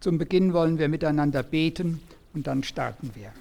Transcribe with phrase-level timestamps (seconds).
[0.00, 2.00] Zum Beginn wollen wir miteinander beten
[2.32, 3.32] und dann starten wir.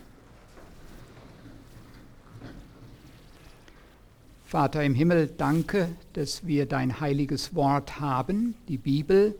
[4.45, 9.35] Vater im Himmel, danke, dass wir dein heiliges Wort haben, die Bibel.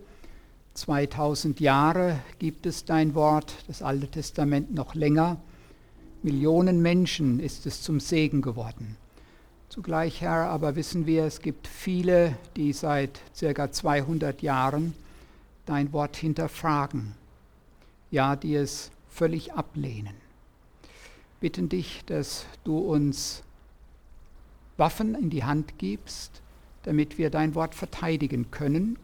[0.76, 5.42] 2000 Jahre gibt es dein Wort, das Alte Testament noch länger.
[6.24, 8.96] Millionen Menschen ist es zum Segen geworden.
[9.68, 14.94] Zugleich, Herr, aber wissen wir, es gibt viele, die seit circa 200 Jahren
[15.70, 17.14] dein Wort hinterfragen,
[18.10, 20.16] ja, die es völlig ablehnen.
[21.40, 23.44] Bitten dich, dass du uns
[24.78, 26.42] Waffen in die Hand gibst,
[26.84, 28.98] damit wir dein Wort verteidigen können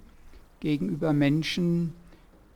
[0.59, 1.93] gegenüber Menschen,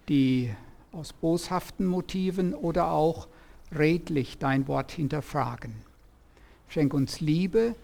[0.08, 0.50] die
[0.92, 3.28] aus boshaften Motiven oder auch
[3.72, 5.76] redlich dein Wort hinterfragen.
[6.68, 7.76] Schenk uns Liebe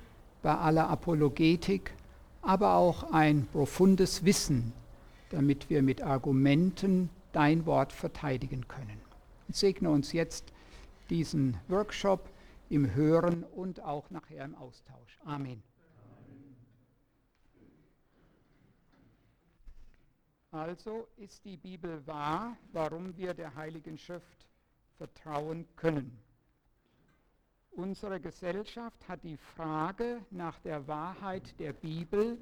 [0.42, 1.94] bei aller Apologetik,
[2.42, 4.74] aber auch ein profundes Wissen
[5.36, 9.02] damit wir mit Argumenten dein Wort verteidigen können.
[9.50, 10.54] Und segne uns jetzt
[11.10, 12.30] diesen Workshop
[12.70, 15.20] im Hören und auch nachher im Austausch.
[15.26, 15.62] Amen.
[20.52, 24.48] Also ist die Bibel wahr, warum wir der Heiligen Schrift
[24.98, 26.18] vertrauen können.
[27.72, 32.38] Unsere Gesellschaft hat die Frage nach der Wahrheit der Bibel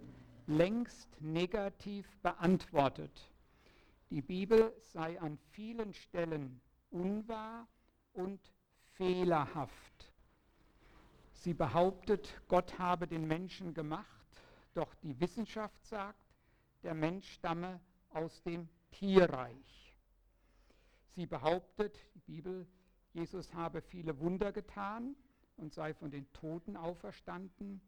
[0.48, 3.32] längst negativ beantwortet.
[4.10, 7.68] Die Bibel sei an vielen Stellen unwahr
[8.14, 8.40] und
[8.94, 10.14] fehlerhaft.
[11.34, 14.08] Sie behauptet, Gott habe den Menschen gemacht,
[14.74, 16.20] doch die Wissenschaft sagt,
[16.84, 17.80] der Mensch stamme
[18.12, 19.98] aus dem Tierreich.
[21.10, 22.68] Sie behauptet, die Bibel,
[23.14, 25.16] Jesus habe viele Wunder getan
[25.58, 27.82] und sei von den Toten auferstanden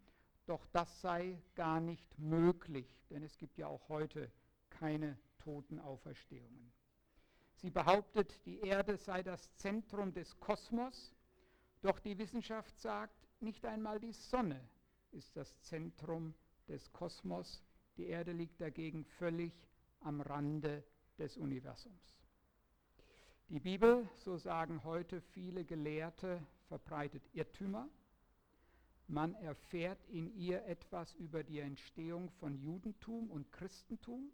[0.45, 4.31] doch das sei gar nicht möglich, denn es gibt ja auch heute
[4.69, 6.71] keine Totenauferstehungen.
[7.55, 11.13] Sie behauptet, die Erde sei das Zentrum des Kosmos,
[11.81, 14.59] doch die Wissenschaft sagt, nicht einmal die Sonne
[15.11, 16.33] ist das Zentrum
[16.67, 17.63] des Kosmos,
[17.97, 19.53] die Erde liegt dagegen völlig
[20.01, 20.83] am Rande
[21.17, 22.19] des Universums.
[23.49, 27.87] Die Bibel, so sagen heute viele Gelehrte, verbreitet Irrtümer
[29.07, 34.31] man erfährt in ihr etwas über die Entstehung von Judentum und Christentum,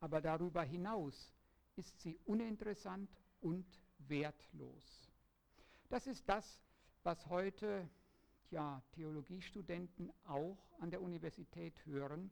[0.00, 1.32] aber darüber hinaus
[1.76, 3.66] ist sie uninteressant und
[3.98, 5.10] wertlos.
[5.88, 6.62] Das ist das,
[7.02, 7.88] was heute
[8.50, 12.30] ja, Theologiestudenten auch an der Universität hören,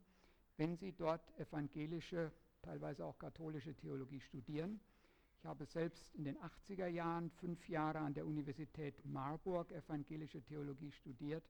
[0.57, 4.79] wenn sie dort evangelische, teilweise auch katholische Theologie studieren.
[5.45, 10.91] Ich habe selbst in den 80er Jahren fünf Jahre an der Universität Marburg evangelische Theologie
[10.91, 11.47] studiert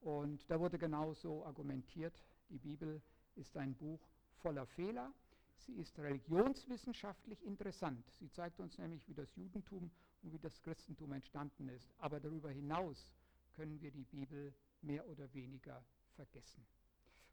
[0.00, 2.14] und da wurde genauso argumentiert,
[2.50, 3.02] die Bibel
[3.34, 3.98] ist ein Buch
[4.42, 5.12] voller Fehler.
[5.56, 8.08] Sie ist religionswissenschaftlich interessant.
[8.12, 9.90] Sie zeigt uns nämlich, wie das Judentum
[10.22, 11.92] und wie das Christentum entstanden ist.
[11.98, 13.12] Aber darüber hinaus
[13.54, 16.64] können wir die Bibel mehr oder weniger vergessen.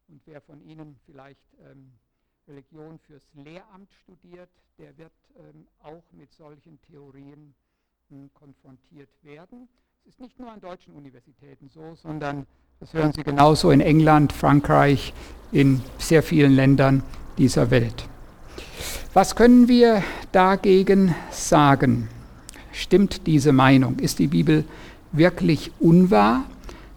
[0.07, 1.99] Und wer von Ihnen vielleicht ähm,
[2.49, 7.53] Religion fürs Lehramt studiert, der wird ähm, auch mit solchen Theorien
[8.09, 9.69] hm, konfrontiert werden.
[10.03, 12.47] Es ist nicht nur an deutschen Universitäten so, sondern
[12.79, 15.13] das hören Sie genauso in England, Frankreich,
[15.51, 17.03] in sehr vielen Ländern
[17.37, 18.07] dieser Welt.
[19.13, 22.07] Was können wir dagegen sagen?
[22.71, 23.99] Stimmt diese Meinung?
[23.99, 24.63] Ist die Bibel
[25.11, 26.45] wirklich unwahr?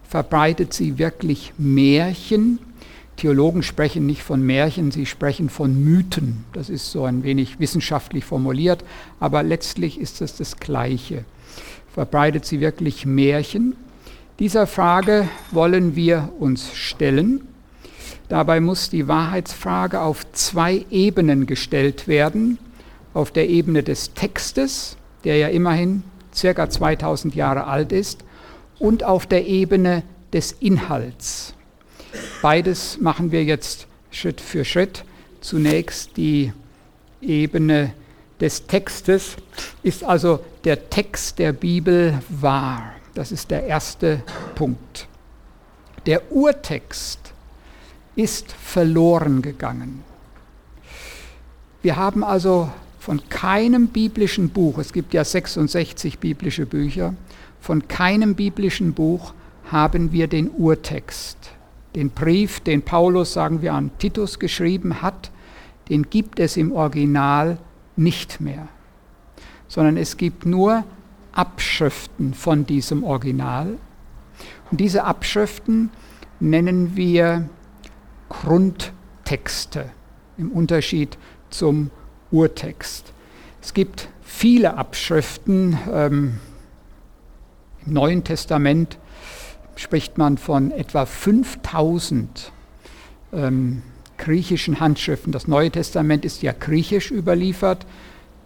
[0.04, 2.58] Verbreitet sie wirklich Märchen?
[3.16, 6.44] Theologen sprechen nicht von Märchen, sie sprechen von Mythen.
[6.52, 8.84] Das ist so ein wenig wissenschaftlich formuliert,
[9.20, 11.24] aber letztlich ist es das Gleiche.
[11.92, 13.76] Verbreitet sie wirklich Märchen?
[14.38, 17.46] Dieser Frage wollen wir uns stellen.
[18.28, 22.58] Dabei muss die Wahrheitsfrage auf zwei Ebenen gestellt werden.
[23.14, 26.02] Auf der Ebene des Textes, der ja immerhin
[26.34, 28.24] circa 2000 Jahre alt ist,
[28.78, 30.02] und auf der Ebene
[30.32, 31.54] des Inhalts.
[32.40, 35.04] Beides machen wir jetzt Schritt für Schritt.
[35.40, 36.52] Zunächst die
[37.20, 37.94] Ebene
[38.40, 39.36] des Textes.
[39.82, 42.92] Ist also der Text der Bibel wahr?
[43.14, 44.22] Das ist der erste
[44.54, 45.08] Punkt.
[46.06, 47.32] Der Urtext
[48.16, 50.02] ist verloren gegangen.
[51.82, 57.14] Wir haben also von keinem biblischen Buch, es gibt ja 66 biblische Bücher,
[57.60, 59.34] von keinem biblischen Buch
[59.70, 61.36] haben wir den Urtext.
[61.94, 65.30] Den Brief, den Paulus, sagen wir, an Titus geschrieben hat,
[65.88, 67.58] den gibt es im Original
[67.96, 68.68] nicht mehr,
[69.68, 70.84] sondern es gibt nur
[71.32, 73.78] Abschriften von diesem Original.
[74.70, 75.90] Und diese Abschriften
[76.40, 77.48] nennen wir
[78.28, 79.90] Grundtexte
[80.38, 81.18] im Unterschied
[81.50, 81.90] zum
[82.30, 83.12] Urtext.
[83.60, 85.78] Es gibt viele Abschriften.
[85.90, 86.40] Ähm,
[87.86, 88.98] Im Neuen Testament
[89.76, 92.52] spricht man von etwa 5000
[93.32, 93.82] ähm,
[94.18, 95.32] griechischen Handschriften.
[95.32, 97.86] Das Neue Testament ist ja griechisch überliefert,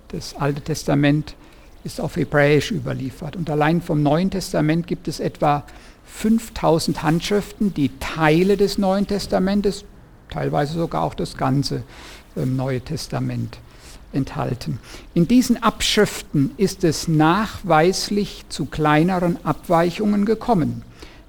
[0.09, 1.35] das Alte Testament
[1.85, 3.37] ist auf Hebräisch überliefert.
[3.37, 5.65] Und allein vom Neuen Testament gibt es etwa
[6.07, 9.85] 5000 Handschriften, die Teile des Neuen Testamentes,
[10.31, 11.83] teilweise sogar auch das ganze
[12.37, 13.59] äh, Neue Testament
[14.13, 14.79] enthalten.
[15.15, 20.83] In diesen Abschriften ist es nachweislich zu kleineren Abweichungen gekommen.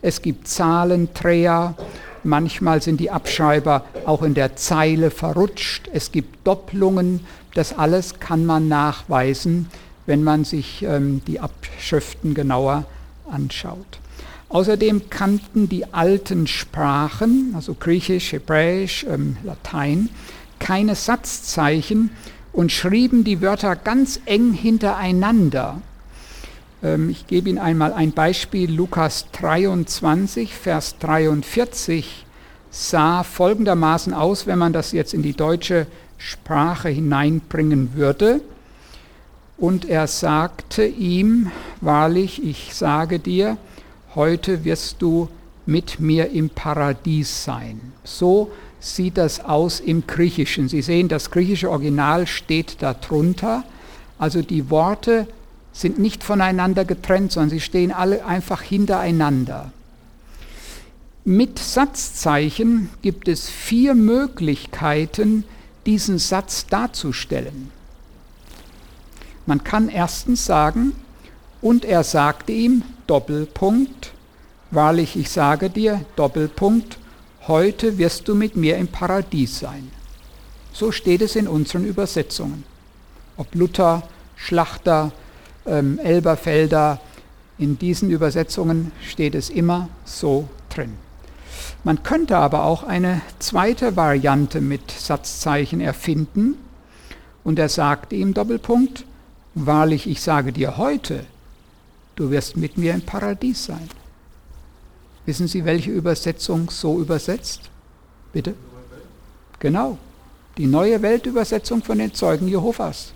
[0.08, 1.76] Es gibt Zahlenträger,
[2.24, 7.26] manchmal sind die Abschreiber auch in der Zeile verrutscht, es gibt Doppelungen,
[7.56, 9.68] das alles kann man nachweisen,
[10.06, 12.86] wenn man sich ähm, die Abschriften genauer
[13.30, 14.00] anschaut.
[14.48, 20.08] Außerdem kannten die alten Sprachen, also Griechisch, Hebräisch, ähm, Latein,
[20.58, 22.12] keine Satzzeichen
[22.54, 25.82] und schrieben die Wörter ganz eng hintereinander.
[26.84, 28.72] Ähm, ich gebe Ihnen einmal ein Beispiel.
[28.72, 32.26] Lukas 23, Vers 43
[32.70, 35.88] sah folgendermaßen aus, wenn man das jetzt in die deutsche
[36.18, 38.42] Sprache hineinbringen würde.
[39.58, 41.52] Und er sagte ihm,
[41.82, 43.58] wahrlich, ich sage dir,
[44.14, 45.30] heute wirst du
[45.66, 47.94] mit mir im Paradies sein.
[48.04, 50.70] So sieht das aus im Griechischen.
[50.70, 53.64] Sie sehen, das griechische Original steht darunter.
[54.20, 55.28] Also die Worte
[55.78, 59.72] sind nicht voneinander getrennt, sondern sie stehen alle einfach hintereinander.
[61.24, 65.44] Mit Satzzeichen gibt es vier Möglichkeiten,
[65.86, 67.72] diesen Satz darzustellen.
[69.46, 70.94] Man kann erstens sagen,
[71.62, 74.14] und er sagte ihm, Doppelpunkt,
[74.72, 76.98] wahrlich ich sage dir, Doppelpunkt,
[77.48, 79.92] heute wirst du mit mir im Paradies sein.
[80.74, 82.64] So steht es in unseren Übersetzungen.
[83.38, 84.04] Ob Luther,
[84.36, 85.12] Schlachter,
[85.68, 87.00] ähm, Elberfelder,
[87.58, 90.94] in diesen Übersetzungen steht es immer so drin.
[91.84, 96.56] Man könnte aber auch eine zweite Variante mit Satzzeichen erfinden.
[97.44, 99.06] Und er sagte ihm Doppelpunkt,
[99.56, 101.26] wahrlich ich sage dir heute,
[102.16, 103.90] du wirst mit mir im Paradies sein.
[105.26, 107.70] Wissen Sie, welche Übersetzung so übersetzt?
[108.34, 108.54] Bitte?
[109.60, 109.98] Genau,
[110.58, 113.14] die neue Weltübersetzung von den Zeugen Jehovas.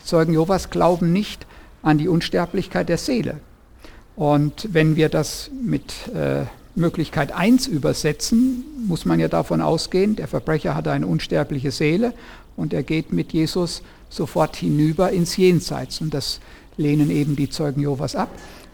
[0.00, 1.46] Die Zeugen Jehovas glauben nicht
[1.86, 3.38] an die Unsterblichkeit der Seele.
[4.16, 6.42] Und wenn wir das mit äh,
[6.74, 12.12] Möglichkeit 1 übersetzen, muss man ja davon ausgehen, der Verbrecher hat eine unsterbliche Seele
[12.56, 16.00] und er geht mit Jesus sofort hinüber ins Jenseits.
[16.00, 16.40] Und das
[16.76, 18.30] lehnen eben die Zeugen Jehovas ab.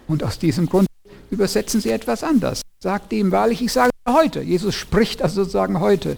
[0.09, 0.87] Und aus diesem Grund
[1.31, 2.62] übersetzen sie etwas anders.
[2.82, 4.41] Sagt ihm wahrlich, ich sage heute.
[4.41, 6.17] Jesus spricht also sozusagen heute.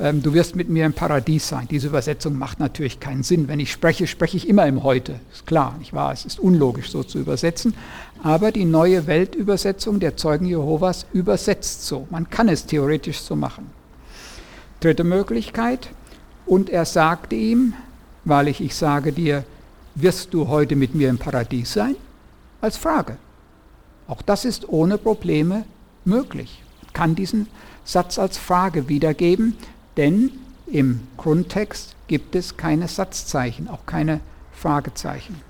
[0.00, 1.68] Ähm, du wirst mit mir im Paradies sein.
[1.70, 3.48] Diese Übersetzung macht natürlich keinen Sinn.
[3.48, 5.20] Wenn ich spreche, spreche ich immer im Heute.
[5.30, 6.12] Ist klar, nicht wahr?
[6.12, 7.74] Es ist unlogisch so zu übersetzen.
[8.22, 12.06] Aber die neue Weltübersetzung der Zeugen Jehovas übersetzt so.
[12.08, 13.66] Man kann es theoretisch so machen.
[14.80, 15.90] Dritte Möglichkeit.
[16.46, 17.74] Und er sagte ihm,
[18.24, 19.44] wahrlich, ich sage dir,
[19.94, 21.94] wirst du heute mit mir im Paradies sein?
[22.62, 23.18] Als Frage.
[24.08, 25.64] Auch das ist ohne Probleme
[26.06, 26.62] möglich.
[26.86, 27.48] Ich kann diesen
[27.84, 29.56] Satz als Frage wiedergeben,
[29.96, 30.30] denn
[30.66, 34.20] im Grundtext gibt es keine Satzzeichen, auch keine
[34.52, 35.40] Fragezeichen.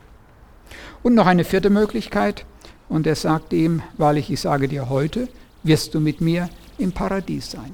[1.03, 2.45] Und noch eine vierte Möglichkeit,
[2.89, 5.29] und er sagte ihm, wahrlich, ich sage dir heute,
[5.63, 7.73] wirst du mit mir im Paradies sein.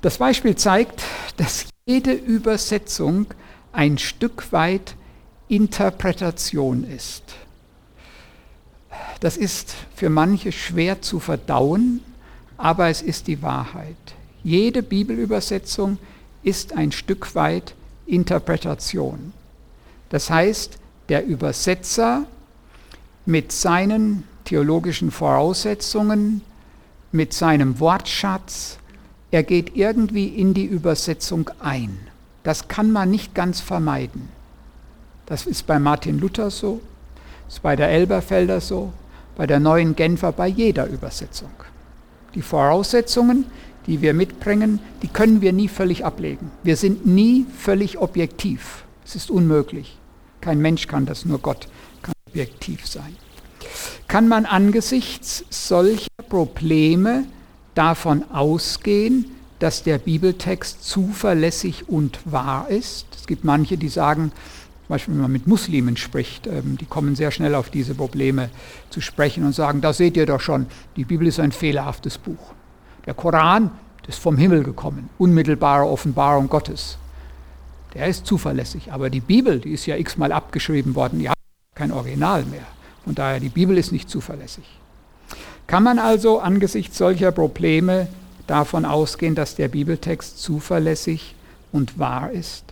[0.00, 1.02] Das Beispiel zeigt,
[1.36, 3.26] dass jede Übersetzung
[3.72, 4.94] ein Stück weit
[5.48, 7.22] Interpretation ist.
[9.20, 12.00] Das ist für manche schwer zu verdauen,
[12.56, 13.96] aber es ist die Wahrheit.
[14.44, 15.98] Jede Bibelübersetzung
[16.42, 17.74] ist ein Stück weit
[18.06, 19.32] Interpretation.
[20.08, 20.78] Das heißt,
[21.08, 22.24] der Übersetzer
[23.26, 26.40] mit seinen theologischen Voraussetzungen,
[27.12, 28.78] mit seinem Wortschatz,
[29.30, 31.98] er geht irgendwie in die Übersetzung ein.
[32.42, 34.28] Das kann man nicht ganz vermeiden.
[35.26, 36.80] Das ist bei Martin Luther so,
[37.46, 38.92] ist bei der Elberfelder so,
[39.36, 41.50] bei der neuen Genfer, bei jeder Übersetzung.
[42.34, 43.44] Die Voraussetzungen,
[43.88, 46.50] die wir mitbringen, die können wir nie völlig ablegen.
[46.62, 48.84] Wir sind nie völlig objektiv.
[49.04, 49.96] Es ist unmöglich.
[50.40, 51.66] Kein Mensch kann das, nur Gott
[52.02, 53.16] kann objektiv sein.
[54.06, 57.24] Kann man angesichts solcher Probleme
[57.74, 59.26] davon ausgehen,
[59.58, 63.06] dass der Bibeltext zuverlässig und wahr ist?
[63.16, 67.16] Es gibt manche, die sagen, zum Beispiel wenn man mit Muslimen spricht, ähm, die kommen
[67.16, 68.50] sehr schnell auf diese Probleme
[68.90, 70.66] zu sprechen und sagen, da seht ihr doch schon,
[70.96, 72.54] die Bibel ist ein fehlerhaftes Buch.
[73.08, 73.70] Der Koran
[74.06, 76.98] ist vom Himmel gekommen, unmittelbare Offenbarung Gottes.
[77.94, 78.92] der ist zuverlässig.
[78.92, 81.38] Aber die Bibel, die ist ja x-mal abgeschrieben worden, die hat
[81.74, 82.66] kein Original mehr.
[83.06, 84.66] Von daher, die Bibel ist nicht zuverlässig.
[85.66, 88.08] Kann man also angesichts solcher Probleme
[88.46, 91.34] davon ausgehen, dass der Bibeltext zuverlässig
[91.72, 92.64] und wahr ist?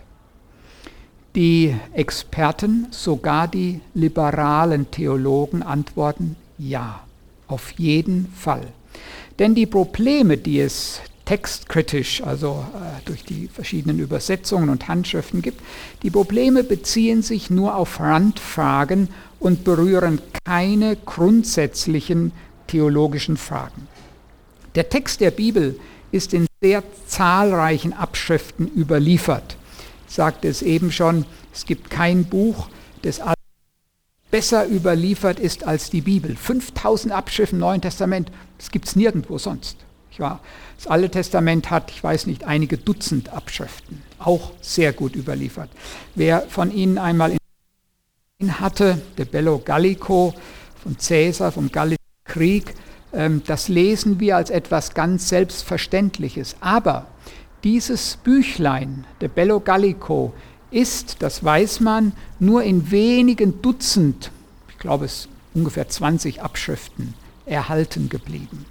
[1.33, 6.99] Die Experten, sogar die liberalen Theologen antworten ja,
[7.47, 8.67] auf jeden Fall.
[9.39, 15.61] Denn die Probleme, die es textkritisch, also äh, durch die verschiedenen Übersetzungen und Handschriften gibt,
[16.01, 22.31] die Probleme beziehen sich nur auf Randfragen und berühren keine grundsätzlichen
[22.67, 23.87] theologischen Fragen.
[24.75, 25.79] Der Text der Bibel
[26.11, 29.57] ist in sehr zahlreichen Abschriften überliefert.
[30.07, 32.69] Ich sagte es eben schon, es gibt kein Buch,
[33.01, 33.21] das
[34.31, 36.35] besser überliefert ist als die Bibel.
[36.35, 39.77] 5000 Abschriften im Neuen Testament, das gibt es nirgendwo sonst.
[40.17, 45.69] Das Alte Testament hat, ich weiß nicht, einige Dutzend Abschriften, auch sehr gut überliefert.
[46.15, 47.37] Wer von Ihnen einmal
[48.39, 50.33] in hatte, der Bello Gallico
[50.81, 52.73] von Caesar, vom Gallischen Krieg,
[53.13, 56.55] ähm, das lesen wir als etwas ganz Selbstverständliches.
[56.61, 57.07] Aber
[57.63, 60.33] dieses Büchlein, der Bello Gallico,
[60.71, 64.31] ist, das weiß man, nur in wenigen Dutzend,
[64.69, 67.13] ich glaube es ungefähr 20 Abschriften,
[67.47, 68.65] erhalten geblieben.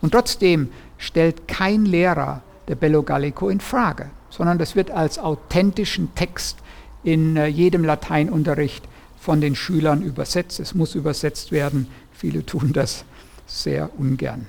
[0.00, 6.14] Und trotzdem stellt kein Lehrer der Bello Gallico in Frage, sondern das wird als authentischen
[6.14, 6.58] Text
[7.04, 8.84] in äh, jedem Lateinunterricht
[9.20, 10.60] von den Schülern übersetzt.
[10.60, 11.86] Es muss übersetzt werden.
[12.12, 13.04] Viele tun das
[13.46, 14.46] sehr ungern.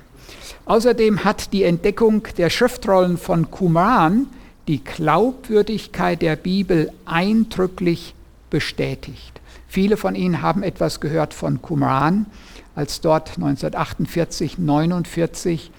[0.64, 4.26] Außerdem hat die Entdeckung der Schriftrollen von Qumran
[4.66, 8.14] die Glaubwürdigkeit der Bibel eindrücklich
[8.50, 9.40] bestätigt.
[9.68, 12.26] Viele von Ihnen haben etwas gehört von Qumran,
[12.74, 15.70] als dort 1948, 1949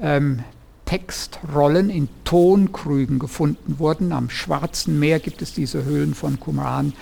[0.00, 0.44] ähm,
[0.84, 4.12] Textrollen in Tonkrügen gefunden wurden.
[4.12, 6.94] Am Schwarzen Meer gibt es diese Höhlen von Qumran.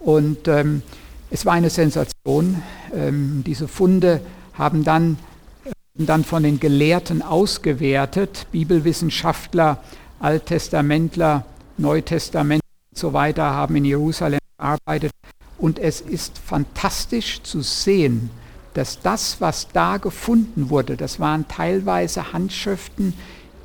[0.00, 0.82] Und ähm,
[1.30, 2.62] es war eine Sensation.
[2.92, 4.20] Ähm, diese Funde
[4.54, 5.18] haben dann,
[5.64, 8.46] äh, dann von den Gelehrten ausgewertet.
[8.50, 9.84] Bibelwissenschaftler
[10.18, 11.44] Alttestamentler,
[11.76, 15.12] Neutestament und so weiter haben in Jerusalem gearbeitet.
[15.58, 18.30] Und es ist fantastisch zu sehen,
[18.78, 23.12] dass das, was da gefunden wurde, das waren teilweise Handschriften,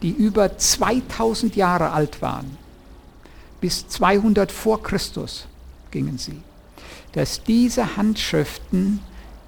[0.01, 2.57] die über 2000 Jahre alt waren.
[3.61, 5.45] Bis 200 vor Christus
[5.91, 6.41] gingen sie.
[7.11, 9.01] Dass diese Handschriften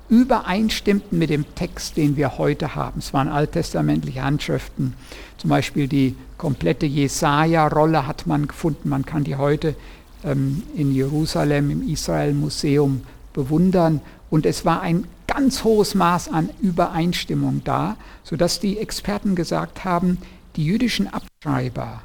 [0.08, 3.00] übereinstimmten mit dem Text, den wir heute haben.
[3.00, 4.94] Es waren alttestamentliche Handschriften,
[5.40, 8.90] zum Beispiel die komplette Jesaja-Rolle hat man gefunden.
[8.90, 9.76] Man kann die heute
[10.24, 13.02] ähm, in Jerusalem im Israel-Museum
[13.34, 14.02] bewundern.
[14.30, 20.20] Und es war ein ganz hohes Maß an Übereinstimmung da, sodass die Experten gesagt haben,
[20.56, 22.02] die jüdischen Abschreiber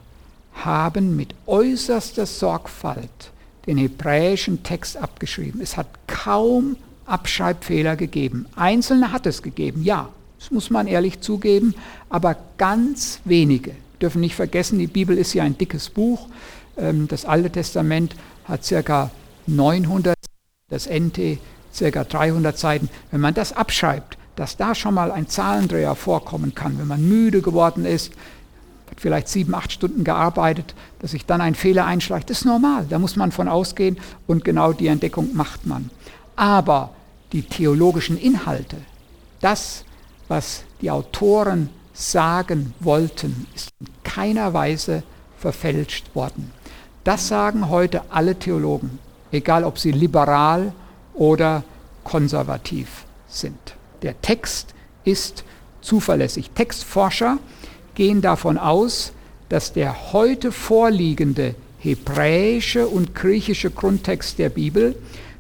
[0.55, 3.31] haben mit äußerster Sorgfalt
[3.67, 5.61] den hebräischen Text abgeschrieben.
[5.61, 8.47] Es hat kaum Abschreibfehler gegeben.
[8.57, 10.09] Einzelne hat es gegeben, ja,
[10.39, 11.75] das muss man ehrlich zugeben,
[12.09, 13.73] aber ganz wenige.
[13.73, 16.29] Wir dürfen nicht vergessen, die Bibel ist ja ein dickes Buch.
[16.77, 19.11] Ähm, das Alte Testament hat ca.
[19.47, 20.17] 900,
[20.69, 21.39] das NT
[21.79, 22.05] ca.
[22.05, 22.89] 300 Seiten.
[23.11, 27.43] Wenn man das abschreibt, dass da schon mal ein Zahlendreher vorkommen kann, wenn man müde
[27.43, 28.13] geworden ist,
[28.91, 32.87] hat vielleicht sieben, acht Stunden gearbeitet, dass sich dann ein Fehler einschleicht, das ist normal.
[32.89, 35.91] Da muss man von ausgehen und genau die Entdeckung macht man.
[36.37, 36.91] Aber
[37.33, 38.77] die theologischen Inhalte,
[39.41, 39.85] das,
[40.29, 45.03] was die Autoren sagen wollten, ist in keiner Weise
[45.39, 46.51] verfälscht worden.
[47.05, 48.99] Das sagen heute alle Theologen,
[49.33, 50.73] egal ob sie liberal
[51.15, 51.65] oder
[52.05, 53.59] konservativ sind.
[54.03, 54.75] Der Text
[55.05, 55.45] ist
[55.81, 56.51] zuverlässig.
[56.51, 57.39] Textforscher
[57.95, 59.13] gehen davon aus,
[59.49, 64.97] dass der heute vorliegende hebräische und griechische Grundtext der Bibel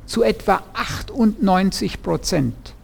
[0.07, 2.75] zu etwa 98 Prozent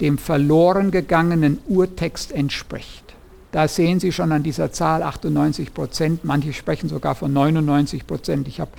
[0.00, 3.14] dem verloren gegangenen Urtext entspricht.
[3.50, 8.46] Da sehen Sie schon an dieser Zahl 98 Prozent, manche sprechen sogar von 99 Prozent.
[8.46, 8.70] Ich habe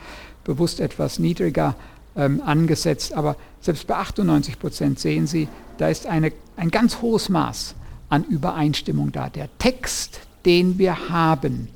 [0.44, 1.76] bewusst etwas niedriger
[2.20, 5.48] ähm, angesetzt, aber selbst bei 98 Prozent sehen Sie,
[5.78, 7.76] da ist eine, ein ganz hohes Maß
[8.10, 9.30] an Übereinstimmung da.
[9.30, 11.70] Der Text, den wir haben,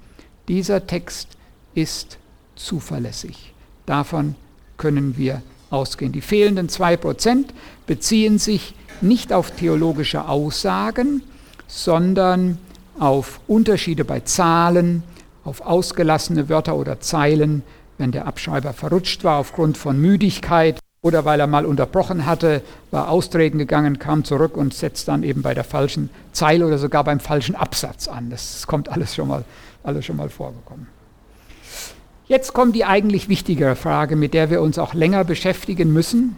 [0.49, 1.29] dieser Text
[1.73, 2.17] ist
[2.55, 3.53] zuverlässig.
[3.85, 4.35] Davon
[4.75, 6.11] können wir ausgehen.
[6.11, 7.45] Die fehlenden 2%
[7.87, 11.23] beziehen sich nicht auf theologische Aussagen,
[11.67, 12.57] sondern
[12.99, 15.03] auf Unterschiede bei Zahlen,
[15.45, 17.63] auf ausgelassene Wörter oder Zeilen,
[17.97, 23.09] wenn der Abschreiber verrutscht war aufgrund von Müdigkeit oder weil er mal unterbrochen hatte, war
[23.09, 27.19] austreten gegangen, kam zurück und setzt dann eben bei der falschen Zeile oder sogar beim
[27.19, 28.29] falschen Absatz an.
[28.29, 29.43] Das kommt alles schon mal,
[29.83, 30.87] alles schon mal vorgekommen.
[32.25, 36.37] Jetzt kommt die eigentlich wichtigere Frage, mit der wir uns auch länger beschäftigen müssen.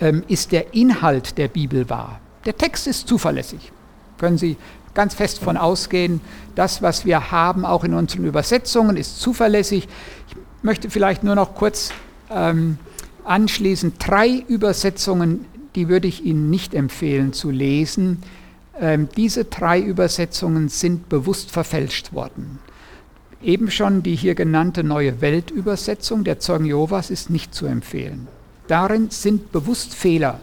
[0.00, 2.20] Ähm, ist der Inhalt der Bibel wahr?
[2.44, 3.72] Der Text ist zuverlässig.
[4.18, 4.56] Können Sie
[4.94, 6.20] ganz fest von ausgehen,
[6.56, 9.86] das, was wir haben, auch in unseren Übersetzungen, ist zuverlässig.
[10.28, 10.36] Ich
[10.66, 11.92] möchte vielleicht nur noch kurz
[12.28, 12.78] ähm,
[13.24, 15.46] anschließen, drei Übersetzungen,
[15.76, 18.22] die würde ich Ihnen nicht empfehlen zu lesen.
[18.78, 22.58] Ähm, diese drei Übersetzungen sind bewusst verfälscht worden.
[23.42, 28.26] Eben schon die hier genannte Neue Weltübersetzung der Zeugen Jehovas ist nicht zu empfehlen.
[28.66, 30.40] Darin sind bewusst Fehler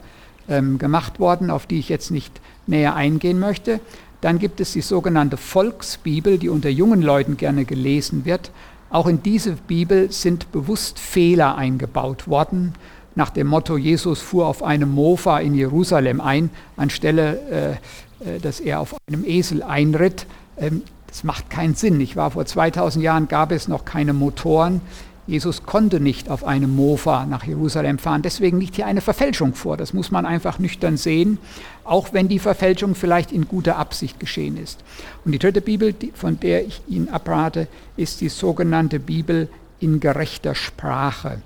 [0.48, 3.82] ähm, gemacht worden, auf die ich jetzt nicht näher eingehen möchte.
[4.22, 8.52] Dann gibt es die sogenannte Volksbibel, die unter jungen Leuten gerne gelesen wird.
[8.94, 12.74] Auch in diese Bibel sind bewusst Fehler eingebaut worden,
[13.16, 17.80] nach dem Motto, Jesus fuhr auf einem Mofa in Jerusalem ein, anstelle,
[18.24, 20.28] äh, äh dass er auf einem Esel einritt.
[20.58, 22.00] Ähm, das macht keinen Sinn.
[22.02, 24.82] Ich war vor 2000 Jahren, gab es noch keine Motoren.
[25.26, 28.22] Jesus konnte nicht auf einem Mofa nach Jerusalem fahren.
[28.22, 29.78] Deswegen liegt hier eine Verfälschung vor.
[29.78, 31.38] Das muss man einfach nüchtern sehen,
[31.86, 34.84] auch wenn die Verfälschung vielleicht in guter Absicht geschehen ist.
[35.24, 39.48] Und die dritte Bibel, von der ich Ihnen abrate, ist die sogenannte Bibel
[39.80, 41.42] in gerechter Sprache.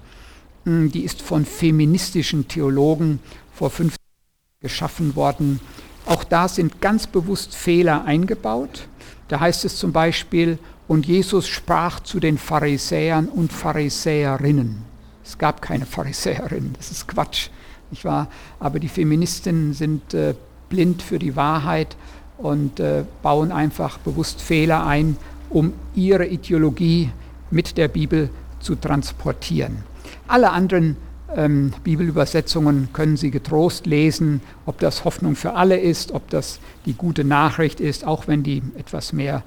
[0.66, 3.20] Hm, die ist von feministischen Theologen
[3.54, 5.60] vor 50 Jahren geschaffen worden.
[6.08, 8.88] Auch da sind ganz bewusst Fehler eingebaut.
[9.28, 14.84] Da heißt es zum Beispiel, und Jesus sprach zu den Pharisäern und Pharisäerinnen.
[15.24, 17.50] Es gab keine Pharisäerinnen, das ist Quatsch,
[17.92, 18.28] nicht wahr?
[18.60, 20.34] Aber die Feministinnen sind äh,
[20.70, 21.96] blind für die Wahrheit
[22.38, 25.18] und äh, bauen einfach bewusst Fehler ein,
[25.50, 27.10] um ihre Ideologie
[27.52, 28.30] mit der Bibel
[28.60, 29.84] zu transportieren.
[30.28, 30.98] Alle anderen
[31.36, 36.94] ähm, Bibelübersetzungen können Sie getrost lesen, ob das Hoffnung für alle ist, ob das die
[36.94, 39.44] gute Nachricht ist, auch wenn die etwas mehr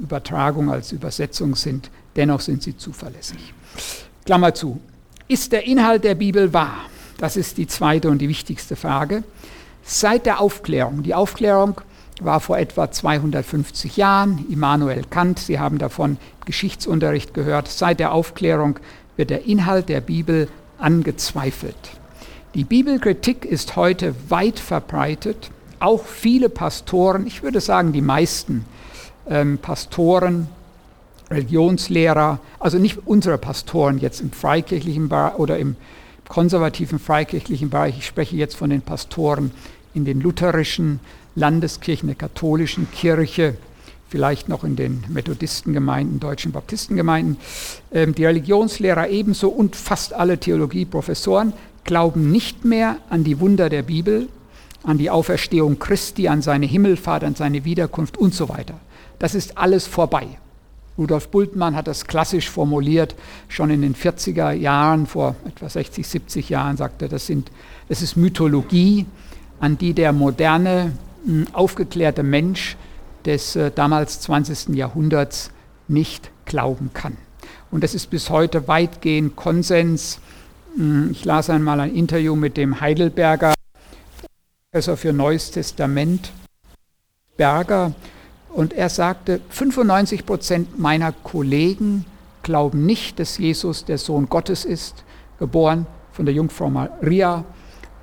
[0.00, 1.90] Übertragung als Übersetzung sind.
[2.16, 3.54] Dennoch sind sie zuverlässig.
[4.24, 4.80] Klammer zu.
[5.28, 6.86] Ist der Inhalt der Bibel wahr?
[7.18, 9.22] Das ist die zweite und die wichtigste Frage.
[9.82, 11.80] Seit der Aufklärung, die Aufklärung
[12.20, 18.78] war vor etwa 250 Jahren, Immanuel Kant, Sie haben davon Geschichtsunterricht gehört, seit der Aufklärung
[19.16, 21.76] wird der Inhalt der Bibel angezweifelt.
[22.54, 25.50] Die Bibelkritik ist heute weit verbreitet.
[25.78, 28.64] Auch viele Pastoren, ich würde sagen die meisten
[29.28, 30.48] ähm, Pastoren,
[31.30, 35.76] Religionslehrer, also nicht unsere Pastoren jetzt im freikirchlichen Bereich oder im
[36.28, 39.50] konservativen freikirchlichen Bereich, ich spreche jetzt von den Pastoren
[39.94, 41.00] in den lutherischen
[41.34, 43.56] Landeskirchen, der katholischen Kirche,
[44.08, 47.36] vielleicht noch in den Methodistengemeinden, deutschen Baptistengemeinden.
[47.92, 51.52] Ähm, die Religionslehrer ebenso und fast alle Theologieprofessoren
[51.84, 54.28] glauben nicht mehr an die Wunder der Bibel,
[54.82, 58.74] an die Auferstehung Christi, an seine Himmelfahrt, an seine Wiederkunft und so weiter.
[59.20, 60.26] Das ist alles vorbei.
[60.98, 63.14] Rudolf Bultmann hat das klassisch formuliert,
[63.48, 67.30] schon in den 40er Jahren, vor etwa 60, 70 Jahren, sagte er, das,
[67.88, 69.06] das ist Mythologie,
[69.60, 70.92] an die der moderne,
[71.24, 72.76] hm, aufgeklärte Mensch
[73.24, 74.74] des äh, damals 20.
[74.74, 75.50] Jahrhunderts
[75.86, 77.16] nicht glauben kann.
[77.70, 80.18] Und das ist bis heute weitgehend Konsens.
[80.76, 83.54] Hm, ich las einmal ein Interview mit dem Heidelberger
[84.70, 86.32] Professor für Neues Testament,
[87.36, 87.92] Berger,
[88.52, 92.04] und er sagte, 95 Prozent meiner Kollegen
[92.42, 95.04] glauben nicht, dass Jesus der Sohn Gottes ist,
[95.38, 97.44] geboren von der Jungfrau Maria,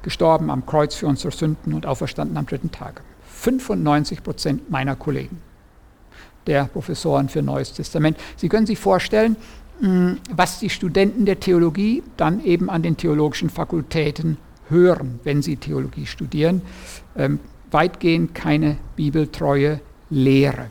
[0.02, 3.02] gestorben am Kreuz für unsere Sünden und auferstanden am dritten Tag.
[3.28, 5.42] 95 Prozent meiner Kollegen,
[6.48, 8.18] der Professoren für Neues Testament.
[8.38, 9.36] Sie können sich vorstellen,
[9.80, 14.38] hm, was die Studenten der Theologie dann eben an den theologischen Fakultäten
[14.70, 16.62] hören, wenn sie Theologie studieren.
[17.16, 20.70] Ähm, weitgehend keine bibeltreue Lehre.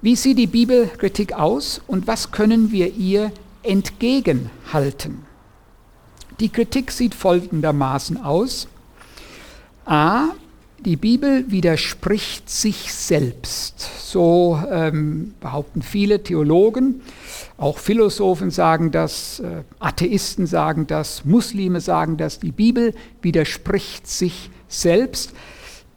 [0.00, 5.26] Wie sieht die Bibelkritik aus und was können wir ihr entgegenhalten?
[6.40, 8.68] Die Kritik sieht folgendermaßen aus.
[9.84, 10.28] A.
[10.84, 13.80] Die Bibel widerspricht sich selbst.
[14.04, 17.00] So ähm, behaupten viele Theologen.
[17.56, 22.38] Auch Philosophen sagen das, äh, Atheisten sagen das, Muslime sagen das.
[22.38, 25.32] Die Bibel widerspricht sich selbst.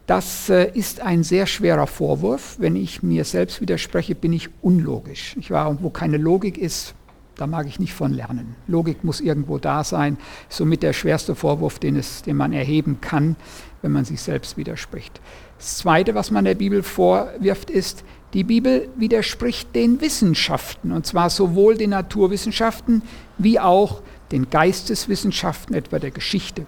[0.06, 2.56] Das äh, ist ein sehr schwerer Vorwurf.
[2.58, 5.36] Wenn ich mir selbst widerspreche, bin ich unlogisch.
[5.38, 6.94] Ich war, und wo keine Logik ist,
[7.36, 8.56] da mag ich nicht von lernen.
[8.66, 10.18] Logik muss irgendwo da sein.
[10.48, 13.36] Somit der schwerste Vorwurf, den, es, den man erheben kann,
[13.80, 15.20] wenn man sich selbst widerspricht.
[15.56, 21.30] Das Zweite, was man der Bibel vorwirft, ist, die Bibel widerspricht den Wissenschaften, und zwar
[21.30, 23.02] sowohl den Naturwissenschaften
[23.38, 26.66] wie auch den Geisteswissenschaften, etwa der Geschichte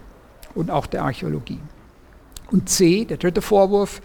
[0.53, 1.59] und auch der Archäologie.
[2.51, 4.01] Und C, der dritte Vorwurf,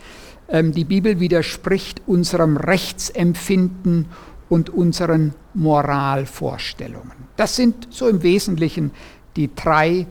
[0.49, 4.07] ähm, die Bibel widerspricht unserem Rechtsempfinden
[4.49, 7.13] und unseren Moralvorstellungen.
[7.37, 8.91] Das sind so im Wesentlichen
[9.37, 10.07] die drei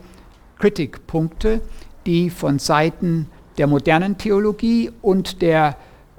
[0.58, 1.60] Kritikpunkte,
[2.06, 3.26] die von Seiten
[3.58, 5.76] der modernen Theologie und der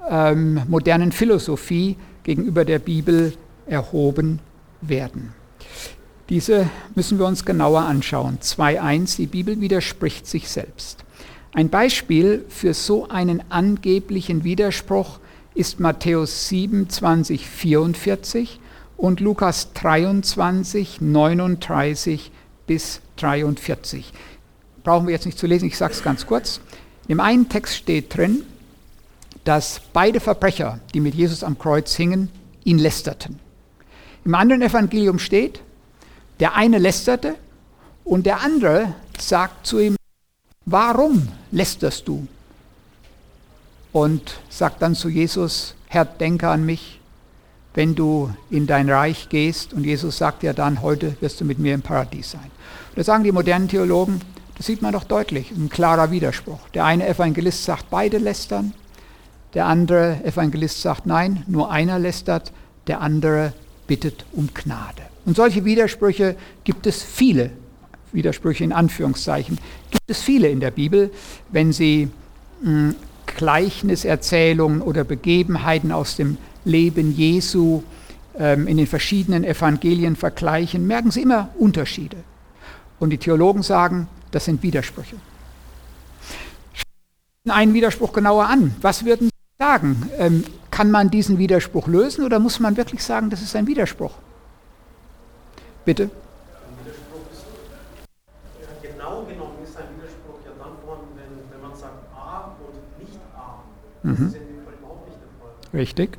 [0.08, 3.34] ähm, modernen Philosophie gegenüber der Bibel
[3.66, 4.38] erhoben
[4.80, 5.34] werden.
[6.28, 8.38] Diese müssen wir uns genauer anschauen.
[8.40, 11.01] 2.1, die Bibel widerspricht sich selbst.
[11.54, 15.18] Ein Beispiel für so einen angeblichen Widerspruch
[15.54, 18.58] ist Matthäus 27, 44
[18.96, 22.30] und Lukas 23, 39
[22.66, 24.14] bis 43.
[24.82, 26.60] Brauchen wir jetzt nicht zu lesen, ich sage es ganz kurz.
[27.06, 28.44] Im einen Text steht drin,
[29.44, 32.30] dass beide Verbrecher, die mit Jesus am Kreuz hingen,
[32.64, 33.38] ihn lästerten.
[34.24, 35.60] Im anderen Evangelium steht,
[36.40, 37.34] der eine lästerte
[38.04, 39.96] und der andere sagt zu ihm,
[40.64, 42.26] warum lästerst du?
[43.92, 47.00] Und sagt dann zu Jesus, Herr, denke an mich,
[47.74, 49.72] wenn du in dein Reich gehst.
[49.72, 52.50] Und Jesus sagt ja dann, heute wirst du mit mir im Paradies sein.
[52.90, 54.20] Und da sagen die modernen Theologen,
[54.56, 56.68] das sieht man doch deutlich, ein klarer Widerspruch.
[56.74, 58.72] Der eine Evangelist sagt, beide lästern.
[59.54, 62.52] Der andere Evangelist sagt, nein, nur einer lästert.
[62.86, 63.52] Der andere
[63.86, 65.02] bittet um Gnade.
[65.24, 67.50] Und solche Widersprüche gibt es viele,
[68.12, 69.58] Widersprüche in Anführungszeichen,
[69.92, 71.10] gibt es viele in der Bibel,
[71.50, 72.10] wenn sie
[72.62, 72.94] mh, hm,
[73.26, 77.82] Gleichniserzählungen oder Begebenheiten aus dem Leben Jesu
[78.36, 82.16] ähm, in den verschiedenen Evangelien vergleichen, merken Sie immer Unterschiede.
[82.98, 85.16] Und die Theologen sagen, das sind Widersprüche.
[86.72, 86.84] Schauen
[87.44, 88.74] wir einen Widerspruch genauer an.
[88.80, 90.10] Was würden Sie sagen?
[90.18, 94.12] Ähm, kann man diesen Widerspruch lösen oder muss man wirklich sagen, das ist ein Widerspruch?
[95.84, 96.10] Bitte?
[98.82, 103.18] Genau genommen ist ein Widerspruch ja dann vorhanden, wenn, wenn man sagt A und nicht
[103.36, 103.64] A.
[104.02, 104.26] Das mhm.
[104.26, 105.80] ist in dem Fall überhaupt nicht der Fall.
[105.80, 106.18] Richtig.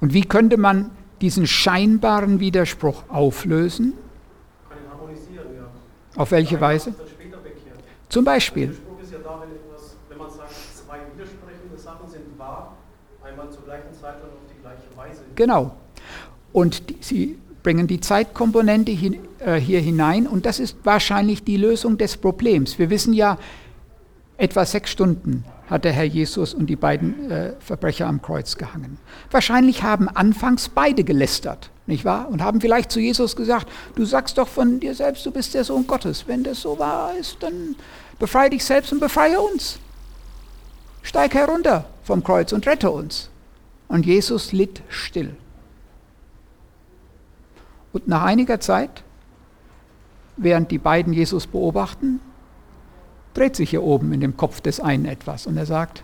[0.00, 3.94] Und wie könnte man diesen scheinbaren Widerspruch auflösen?
[4.68, 6.20] Kann ihn harmonisieren, ja.
[6.20, 6.94] Auf welche Weise?
[8.08, 8.68] Zum Beispiel.
[8.68, 12.76] Der Widerspruch ist ja da, wenn, etwas, wenn man sagt, zwei widersprechende Sachen sind wahr,
[13.22, 15.22] einmal zur gleichen Zeit und auf die gleiche Weise.
[15.34, 15.76] Genau.
[16.52, 21.56] Und die, sie bringen die Zeitkomponente hin, äh, hier hinein und das ist wahrscheinlich die
[21.56, 22.78] Lösung des Problems.
[22.78, 23.36] Wir wissen ja,
[24.38, 28.96] etwa sechs Stunden hat der Herr Jesus und die beiden äh, Verbrecher am Kreuz gehangen.
[29.30, 32.28] Wahrscheinlich haben anfangs beide gelästert, nicht wahr?
[32.30, 35.64] Und haben vielleicht zu Jesus gesagt, du sagst doch von dir selbst, du bist der
[35.64, 36.26] Sohn Gottes.
[36.26, 37.76] Wenn das so wahr ist, dann
[38.18, 39.78] befreie dich selbst und befreie uns.
[41.02, 43.28] Steig herunter vom Kreuz und rette uns.
[43.88, 45.36] Und Jesus litt still.
[47.92, 49.02] Und nach einiger Zeit,
[50.36, 52.20] während die beiden Jesus beobachten,
[53.38, 56.02] dreht sich hier oben in dem Kopf des einen etwas und er sagt,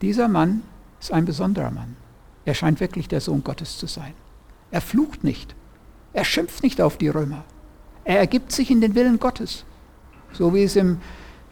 [0.00, 0.62] dieser Mann
[1.00, 1.96] ist ein besonderer Mann.
[2.44, 4.12] Er scheint wirklich der Sohn Gottes zu sein.
[4.70, 5.54] Er flucht nicht.
[6.12, 7.44] Er schimpft nicht auf die Römer.
[8.04, 9.64] Er ergibt sich in den Willen Gottes.
[10.32, 10.98] So wie es im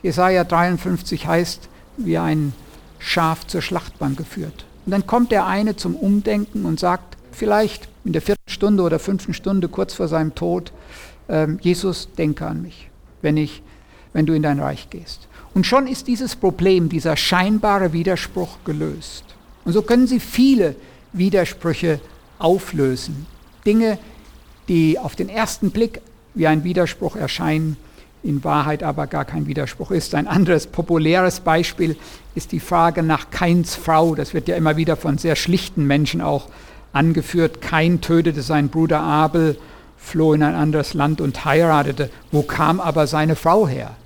[0.02, 2.52] Jesaja 53 heißt, wie ein
[2.98, 4.64] Schaf zur Schlachtbank geführt.
[4.86, 9.00] Und dann kommt der eine zum Umdenken und sagt, vielleicht in der vierten Stunde oder
[9.00, 10.72] fünften Stunde kurz vor seinem Tod,
[11.26, 12.90] äh, Jesus, denke an mich,
[13.22, 13.62] wenn, ich,
[14.14, 15.28] wenn du in dein Reich gehst.
[15.52, 19.24] Und schon ist dieses Problem, dieser scheinbare Widerspruch gelöst.
[19.66, 20.74] Und so können Sie viele
[21.12, 22.00] Widersprüche
[22.38, 23.26] auflösen.
[23.66, 23.98] Dinge,
[24.68, 26.00] die auf den ersten Blick
[26.34, 27.76] wie ein Widerspruch erscheinen,
[28.22, 30.14] in Wahrheit aber gar kein Widerspruch ist.
[30.14, 31.96] Ein anderes populäres Beispiel
[32.34, 34.14] ist die Frage nach Keins Frau.
[34.14, 36.48] Das wird ja immer wieder von sehr schlichten Menschen auch
[36.92, 39.58] angeführt, Kain tötete seinen Bruder Abel,
[39.96, 42.08] floh in ein anderes Land und heiratete.
[42.30, 43.96] Wo kam aber seine Frau her?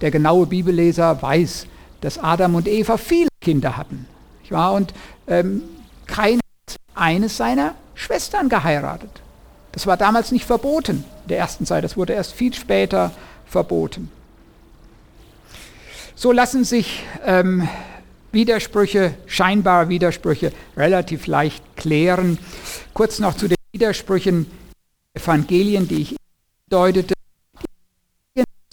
[0.00, 1.66] Der genaue Bibelleser weiß,
[2.00, 4.06] dass Adam und Eva viele Kinder hatten.
[4.50, 4.94] Und
[5.26, 5.62] ähm,
[6.06, 9.10] Kain hat eines seiner Schwestern geheiratet.
[9.72, 13.12] Das war damals nicht verboten in der ersten Zeit, das wurde erst viel später
[13.46, 14.10] verboten.
[16.14, 17.68] So lassen sich ähm,
[18.32, 22.38] Widersprüche, scheinbare Widersprüche relativ leicht klären.
[22.92, 24.50] Kurz noch zu den Widersprüchen
[25.14, 26.16] Evangelien, die ich
[26.68, 27.17] deutete.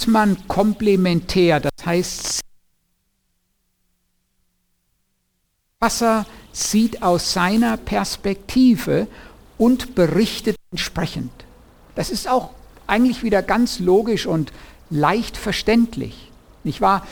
[0.08, 2.42] Man komplementär, das heißt,
[5.80, 9.08] Wasser sieht aus seiner Perspektive
[9.58, 11.32] und berichtet entsprechend.
[11.96, 12.52] Das ist auch
[12.88, 14.52] eigentlich wieder ganz logisch und
[14.90, 16.32] leicht verständlich.
[16.64, 17.06] Nicht wahr?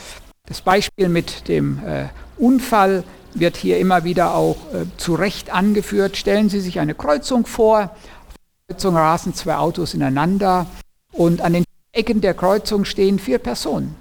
[0.46, 3.04] Das Beispiel mit dem äh, Unfall
[3.34, 6.16] wird hier immer wieder auch äh, zu Recht angeführt.
[6.16, 7.80] Stellen Sie sich eine Kreuzung vor.
[7.80, 8.34] Auf
[8.68, 10.66] der Kreuzung rasen zwei Autos ineinander
[11.12, 13.96] und an den Ecken der Kreuzung stehen vier Personen.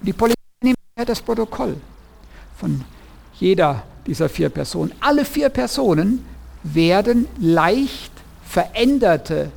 [0.00, 0.76] Und die Polizei nimmt
[1.06, 1.76] das Protokoll
[2.56, 2.82] von
[3.38, 4.92] jeder dieser vier Personen.
[5.00, 6.24] Alle vier Personen
[6.62, 8.12] werden leicht
[8.46, 9.50] veränderte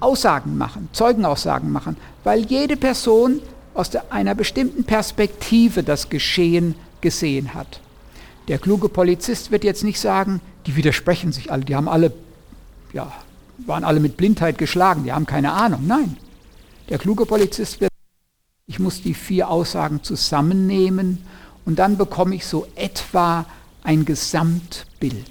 [0.00, 3.40] Aussagen machen, Zeugenaussagen machen, weil jede Person
[3.74, 7.80] aus einer bestimmten Perspektive das Geschehen gesehen hat.
[8.48, 12.12] Der kluge Polizist wird jetzt nicht sagen, die widersprechen sich alle, die haben alle,
[12.92, 13.12] ja,
[13.58, 15.82] waren alle mit Blindheit geschlagen, die haben keine Ahnung.
[15.86, 16.16] Nein,
[16.90, 17.90] der kluge Polizist wird,
[18.66, 21.24] ich muss die vier Aussagen zusammennehmen
[21.64, 23.46] und dann bekomme ich so etwa
[23.82, 25.30] ein Gesamtbild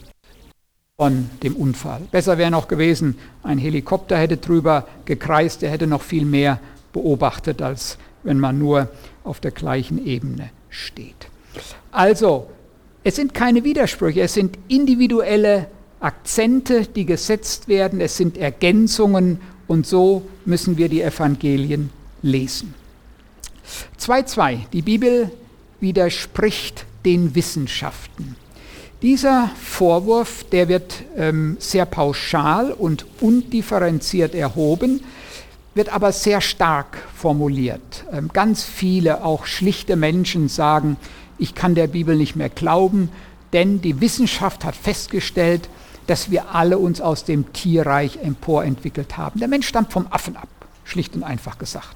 [0.97, 2.01] von dem Unfall.
[2.11, 6.59] Besser wäre noch gewesen, ein Helikopter hätte drüber gekreist, der hätte noch viel mehr
[6.91, 8.89] beobachtet, als wenn man nur
[9.23, 11.27] auf der gleichen Ebene steht.
[11.91, 12.47] Also,
[13.03, 15.67] es sind keine Widersprüche, es sind individuelle
[15.99, 21.91] Akzente, die gesetzt werden, es sind Ergänzungen und so müssen wir die Evangelien
[22.23, 22.73] lesen.
[23.99, 24.61] 2.2.
[24.73, 25.31] Die Bibel
[25.79, 28.35] widerspricht den Wissenschaften.
[29.03, 35.01] Dieser Vorwurf, der wird ähm, sehr pauschal und undifferenziert erhoben,
[35.75, 38.05] wird aber sehr stark formuliert.
[38.11, 40.97] Ähm, ganz viele, auch schlichte Menschen sagen,
[41.37, 43.09] ich kann der Bibel nicht mehr glauben,
[43.53, 45.69] denn die Wissenschaft hat festgestellt,
[46.09, 49.39] dass wir alle uns aus dem Tierreich emporentwickelt haben.
[49.39, 50.49] Der Mensch stammt vom Affen ab,
[50.83, 51.95] schlicht und einfach gesagt.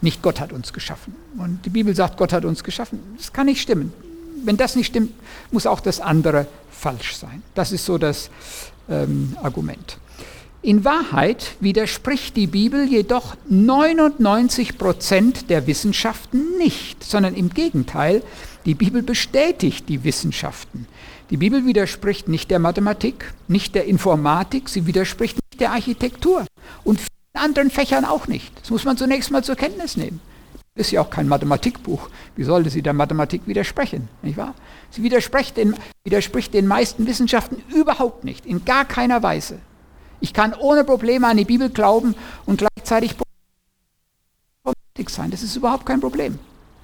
[0.00, 1.14] Nicht Gott hat uns geschaffen.
[1.36, 3.00] Und die Bibel sagt, Gott hat uns geschaffen.
[3.18, 3.92] Das kann nicht stimmen.
[4.44, 5.12] Wenn das nicht stimmt,
[5.50, 7.42] muss auch das andere falsch sein.
[7.54, 8.30] Das ist so das
[8.88, 9.98] ähm, Argument.
[10.62, 18.22] In Wahrheit widerspricht die Bibel jedoch 99 Prozent der Wissenschaften nicht, sondern im Gegenteil,
[18.64, 20.86] die Bibel bestätigt die Wissenschaften.
[21.30, 26.44] Die Bibel widerspricht nicht der Mathematik, nicht der Informatik, sie widerspricht nicht der Architektur
[26.82, 28.52] und vielen anderen Fächern auch nicht.
[28.60, 30.20] Das muss man zunächst mal zur Kenntnis nehmen.
[30.74, 32.10] Ist ja auch kein Mathematikbuch.
[32.34, 34.08] Wie sollte sie der Mathematik widersprechen?
[34.22, 34.54] Nicht wahr?
[34.90, 39.60] Sie widerspricht den, widerspricht den meisten Wissenschaften überhaupt nicht, in gar keiner Weise.
[40.20, 42.14] Ich kann ohne Probleme an die Bibel glauben
[42.44, 43.14] und gleichzeitig
[45.08, 45.30] sein.
[45.30, 46.38] Das ist überhaupt kein Problem.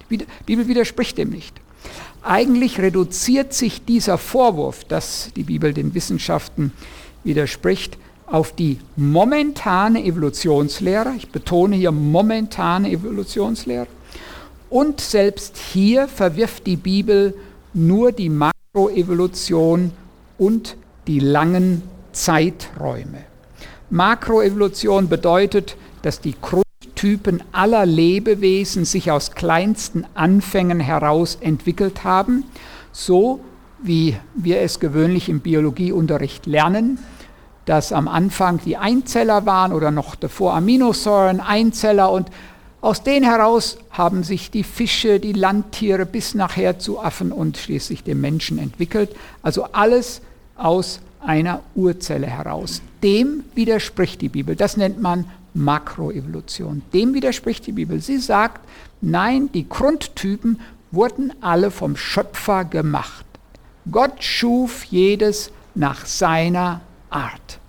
[0.09, 1.59] Die Bibel widerspricht dem nicht.
[2.23, 6.73] Eigentlich reduziert sich dieser Vorwurf, dass die Bibel den Wissenschaften
[7.23, 11.13] widerspricht, auf die momentane Evolutionslehre.
[11.15, 13.87] Ich betone hier momentane Evolutionslehre.
[14.69, 17.33] Und selbst hier verwirft die Bibel
[17.73, 19.91] nur die Makroevolution
[20.37, 20.75] und
[21.07, 23.23] die langen Zeiträume.
[23.89, 26.33] Makroevolution bedeutet, dass die
[26.97, 32.43] Grundtypen aller Lebewesen sich aus kleinsten Anfängen heraus entwickelt haben,
[32.91, 33.39] so
[33.83, 36.97] wie wir es gewöhnlich im Biologieunterricht lernen,
[37.65, 42.29] dass am Anfang die Einzeller waren oder noch davor Aminosäuren, Einzeller und
[42.81, 48.03] aus denen heraus haben sich die Fische, die Landtiere bis nachher zu Affen und schließlich
[48.03, 49.15] dem Menschen entwickelt.
[49.43, 50.21] Also alles
[50.55, 52.81] aus einer Urzelle heraus.
[53.03, 54.55] Dem widerspricht die Bibel.
[54.55, 55.25] Das nennt man
[55.57, 56.83] Makroevolution.
[56.93, 57.99] Dem widerspricht die Bibel.
[57.99, 58.61] Sie sagt,
[59.01, 60.59] nein, die Grundtypen
[60.91, 63.25] wurden alle vom Schöpfer gemacht.
[63.91, 67.59] Gott schuf jedes nach seiner Art.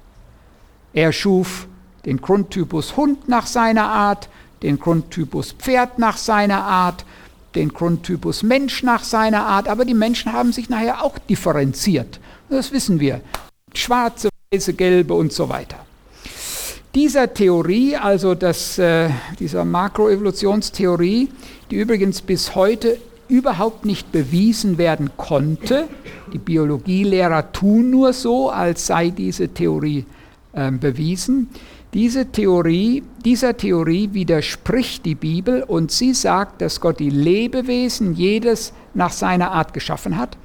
[0.93, 1.67] Er schuf
[2.05, 4.29] den Grundtypus Hund nach seiner Art,
[4.63, 7.05] den Grundtypus Pferd nach seiner Art,
[7.55, 12.21] den Grundtypus Mensch nach seiner Art, aber die Menschen haben sich nachher auch differenziert.
[12.49, 13.21] Das wissen wir.
[13.75, 15.88] Schwarze, weiße, gelbe und so weiter.
[16.95, 21.29] Dieser Theorie, also das, äh, dieser Makroevolutionstheorie,
[21.71, 22.99] die übrigens bis heute
[23.29, 25.87] überhaupt nicht bewiesen werden konnte,
[26.33, 30.07] die Biologielehrer tun nur so, als sei diese Theorie
[30.55, 31.49] äh, bewiesen,
[31.95, 38.73] diese Theorie, dieser Theorie widerspricht die Bibel und sie sagt, dass Gott die Lebewesen jedes
[38.93, 40.37] nach seiner Art geschaffen hat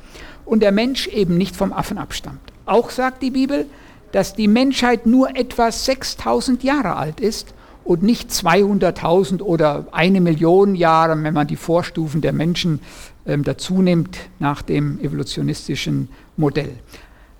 [0.46, 2.40] und der Mensch eben nicht vom Affen abstammt.
[2.66, 3.66] Auch sagt die Bibel,
[4.14, 10.76] dass die Menschheit nur etwa 6000 Jahre alt ist und nicht 200.000 oder eine Million
[10.76, 12.80] Jahre, wenn man die Vorstufen der Menschen
[13.26, 16.78] ähm, dazu nimmt nach dem evolutionistischen Modell.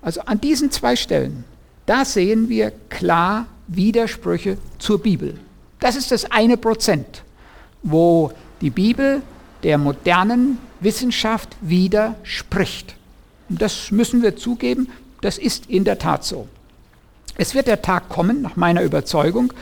[0.02, 1.44] Also an diesen zwei Stellen,
[1.86, 5.38] da sehen wir klar Widersprüche zur Bibel.
[5.78, 7.22] Das ist das eine Prozent,
[7.84, 9.22] wo die Bibel
[9.62, 12.96] der modernen Wissenschaft widerspricht.
[13.48, 14.88] Und das müssen wir zugeben,
[15.20, 16.48] das ist in der Tat so.
[17.36, 19.52] Es wird der Tag kommen, nach meiner Überzeugung,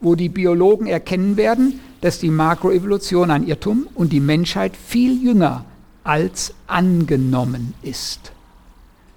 [0.00, 5.64] wo die Biologen erkennen werden, dass die Makroevolution ein Irrtum und die Menschheit viel jünger
[6.04, 8.32] als angenommen ist.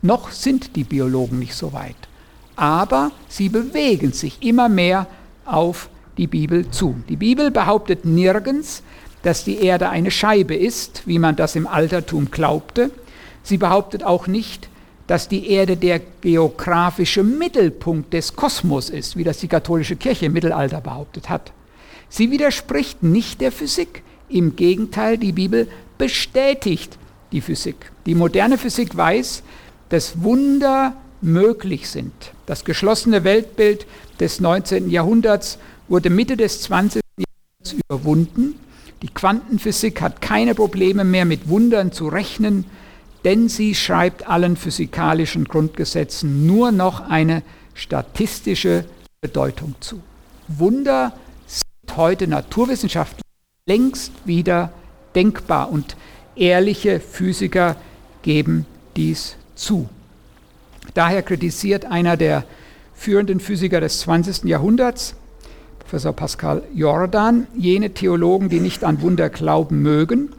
[0.02, 1.96] Noch sind die Biologen nicht so weit
[2.62, 5.08] aber sie bewegen sich immer mehr
[5.46, 6.96] auf die Bibel zu.
[7.10, 8.84] Die Bibel behauptet nirgends,
[9.24, 12.92] dass die Erde eine Scheibe ist, wie man das im Altertum glaubte.
[13.42, 14.70] Sie behauptet auch nicht,
[15.12, 20.32] dass die Erde der geografische Mittelpunkt des Kosmos ist, wie das die katholische Kirche im
[20.32, 21.52] Mittelalter behauptet hat.
[22.08, 24.04] Sie widerspricht nicht der Physik.
[24.30, 26.98] Im Gegenteil, die Bibel bestätigt
[27.34, 27.92] die Physik.
[28.06, 29.44] Die moderne Physik weiß,
[29.90, 32.14] dass Wunder möglich sind.
[32.46, 33.88] Das geschlossene Weltbild
[34.22, 34.90] des 19.
[34.90, 35.58] Jahrhunderts
[35.90, 37.02] wurde Mitte des 20.
[37.18, 38.56] Jahrhunderts überwunden.
[39.02, 42.64] Die Quantenphysik hat keine Probleme mehr mit Wundern zu rechnen
[43.24, 48.86] denn sie schreibt allen physikalischen Grundgesetzen nur noch eine statistische
[49.22, 50.02] Bedeutung zu.
[50.48, 51.14] Wunder
[51.46, 53.22] sind heute naturwissenschaftlich
[53.68, 54.74] längst wieder
[55.16, 55.96] denkbar und
[56.36, 57.76] ehrliche Physiker
[58.24, 59.90] geben dies zu.
[60.94, 62.44] Daher kritisiert einer der
[62.94, 64.46] führenden Physiker des 20.
[64.46, 65.16] Jahrhunderts,
[65.80, 70.34] Professor Pascal Jordan, jene Theologen, die nicht an Wunder glauben mögen.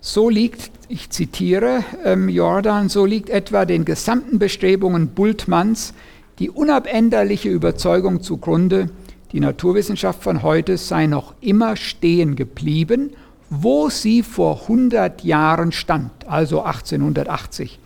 [0.00, 5.94] So liegt ich zitiere ähm, Jordan, so liegt etwa den gesamten Bestrebungen Bultmanns
[6.40, 8.88] die unabänderliche Überzeugung zugrunde,
[9.30, 13.10] die Naturwissenschaft von heute sei noch immer stehen geblieben,
[13.50, 17.78] wo sie vor 100 Jahren stand, also 1880.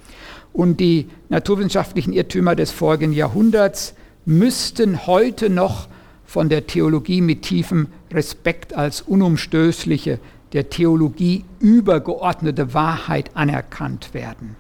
[0.52, 5.88] Und die naturwissenschaftlichen Irrtümer des vorigen Jahrhunderts müssten heute noch
[6.24, 10.20] von der Theologie mit tiefem Respekt als unumstößliche
[10.54, 14.56] der Theologie übergeordnete Wahrheit anerkannt werden.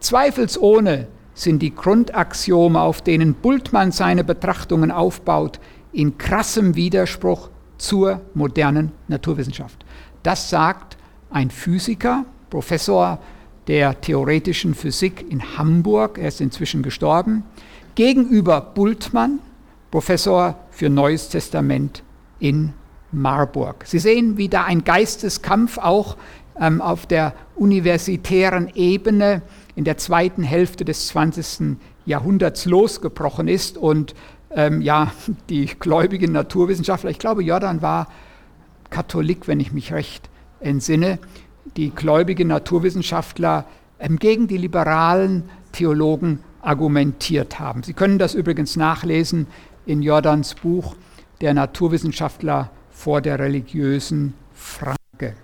[0.00, 5.60] Zweifelsohne sind die Grundaxiome, auf denen Bultmann seine Betrachtungen aufbaut,
[5.92, 9.84] in krassem Widerspruch zur modernen Naturwissenschaft.
[10.22, 10.96] Das sagt
[11.30, 13.20] ein Physiker, Professor
[13.68, 17.44] der theoretischen Physik in Hamburg, er ist inzwischen gestorben,
[17.94, 19.40] gegenüber Bultmann,
[19.90, 22.02] Professor für Neues Testament
[22.40, 22.72] in
[23.12, 23.84] Marburg.
[23.86, 26.16] Sie sehen, wie da ein Geisteskampf auch
[26.60, 29.42] ähm, auf der universitären Ebene
[29.76, 31.76] in der zweiten Hälfte des 20.
[32.04, 34.14] Jahrhunderts losgebrochen ist und
[34.50, 35.12] ähm, ja,
[35.48, 38.08] die gläubigen Naturwissenschaftler, ich glaube, Jordan war
[38.90, 40.28] Katholik, wenn ich mich recht
[40.60, 41.18] entsinne,
[41.76, 43.66] die gläubigen Naturwissenschaftler
[43.98, 47.82] ähm, gegen die liberalen Theologen argumentiert haben.
[47.82, 49.46] Sie können das übrigens nachlesen
[49.86, 50.96] in Jordans Buch
[51.40, 55.36] Der Naturwissenschaftler vor der religiösen Frage.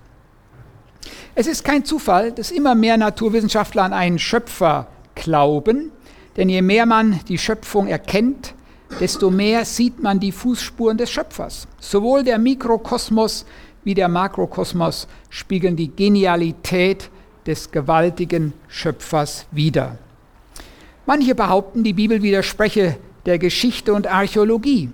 [1.37, 5.93] Es ist kein Zufall, dass immer mehr Naturwissenschaftler an einen Schöpfer glauben,
[6.37, 8.55] denn je mehr man die Schöpfung erkennt,
[8.99, 11.69] desto mehr sieht man die Fußspuren des Schöpfers.
[11.79, 13.47] Sowohl der Mikrokosmos
[13.85, 17.09] wie der Makrokosmos spiegeln die Genialität
[17.47, 19.99] des gewaltigen Schöpfers wider.
[21.07, 24.91] Manche behaupten, die Bibel widerspreche der Geschichte und Archäologie.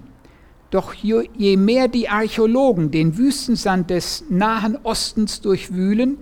[0.70, 6.18] Doch je mehr die Archäologen den Wüstensand des Nahen Ostens durchwühlen,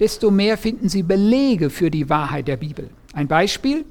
[0.00, 2.90] desto mehr finden sie Belege für die Wahrheit der Bibel.
[3.12, 3.84] Ein Beispiel,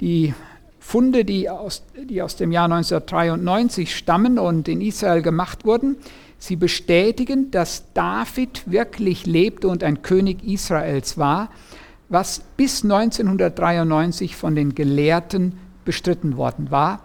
[0.00, 0.34] die
[0.78, 5.96] Funde, die aus, die aus dem Jahr 1993 stammen und in Israel gemacht wurden,
[6.38, 11.50] sie bestätigen, dass David wirklich lebte und ein König Israels war,
[12.08, 17.02] was bis 1993 von den Gelehrten bestritten worden war.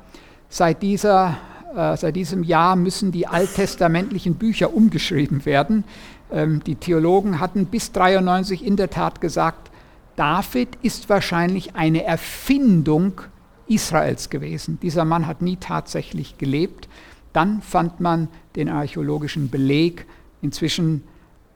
[0.50, 1.38] Seit dieser
[1.76, 5.84] äh, seit diesem Jahr müssen die alttestamentlichen Bücher umgeschrieben werden.
[6.32, 9.72] Ähm, die Theologen hatten bis 1993 in der Tat gesagt,
[10.16, 13.22] David ist wahrscheinlich eine Erfindung
[13.68, 14.80] Israels gewesen.
[14.82, 16.88] Dieser Mann hat nie tatsächlich gelebt.
[17.34, 20.06] Dann fand man den archäologischen Beleg.
[20.42, 21.04] Inzwischen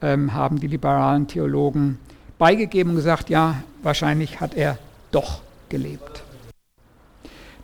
[0.02, 2.00] ähm, haben die liberalen Theologen
[2.38, 4.78] beigegeben und gesagt, ja, wahrscheinlich hat er
[5.12, 6.24] doch gelebt.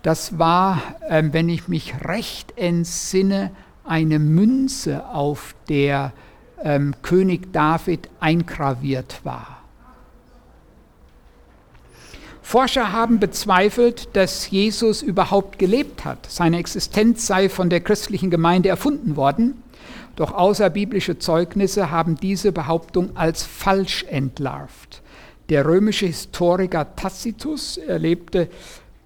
[0.05, 3.49] Das war, ähm, wenn ich mich recht entsinne,
[3.83, 6.13] eine Münze, auf der
[6.63, 9.63] ähm, König David eingraviert war.
[12.43, 16.27] Forscher haben bezweifelt, dass Jesus überhaupt gelebt hat.
[16.29, 19.63] Seine Existenz sei von der christlichen Gemeinde erfunden worden.
[20.15, 25.01] Doch außerbiblische Zeugnisse haben diese Behauptung als falsch entlarvt.
[25.49, 28.49] Der römische Historiker Tacitus erlebte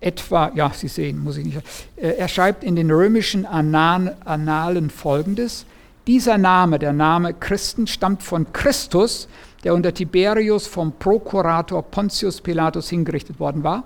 [0.02, 1.58] etwa, ja, Sie sehen, muss ich nicht.
[1.96, 5.66] Äh, er schreibt in den römischen Annalen folgendes:
[6.08, 9.28] Dieser Name, der Name Christen, stammt von Christus,
[9.64, 13.84] der unter Tiberius vom Prokurator Pontius Pilatus hingerichtet worden war.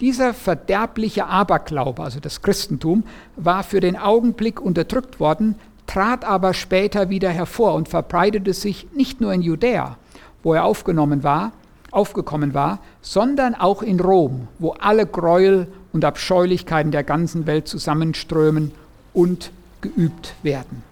[0.00, 3.04] Dieser verderbliche Aberglaube, also das Christentum,
[3.36, 5.54] war für den Augenblick unterdrückt worden,
[5.86, 9.96] trat aber später wieder hervor und verbreitete sich nicht nur in Judäa,
[10.42, 11.52] wo er aufgenommen war,
[11.94, 18.72] aufgekommen war, sondern auch in Rom, wo alle Gräuel und Abscheulichkeiten der ganzen Welt zusammenströmen
[19.12, 20.82] und geübt werden.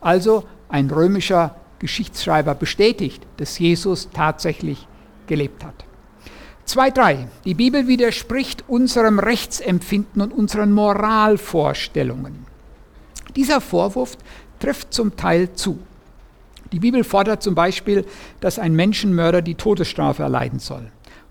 [0.00, 4.86] Also ein römischer Geschichtsschreiber bestätigt, dass Jesus tatsächlich
[5.26, 5.84] gelebt hat.
[6.66, 7.26] 2.3.
[7.44, 12.46] Die Bibel widerspricht unserem Rechtsempfinden und unseren Moralvorstellungen.
[13.36, 14.16] Dieser Vorwurf
[14.58, 15.78] trifft zum Teil zu.
[16.72, 18.04] Die Bibel fordert zum Beispiel,
[18.40, 20.90] dass ein Menschenmörder die Todesstrafe erleiden soll.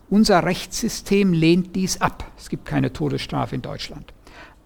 [0.09, 2.31] Unser Rechtssystem lehnt dies ab.
[2.37, 4.13] Es gibt keine Todesstrafe in Deutschland.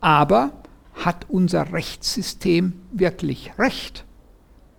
[0.01, 0.51] Aber
[0.93, 4.05] hat unser Rechtssystem wirklich Recht?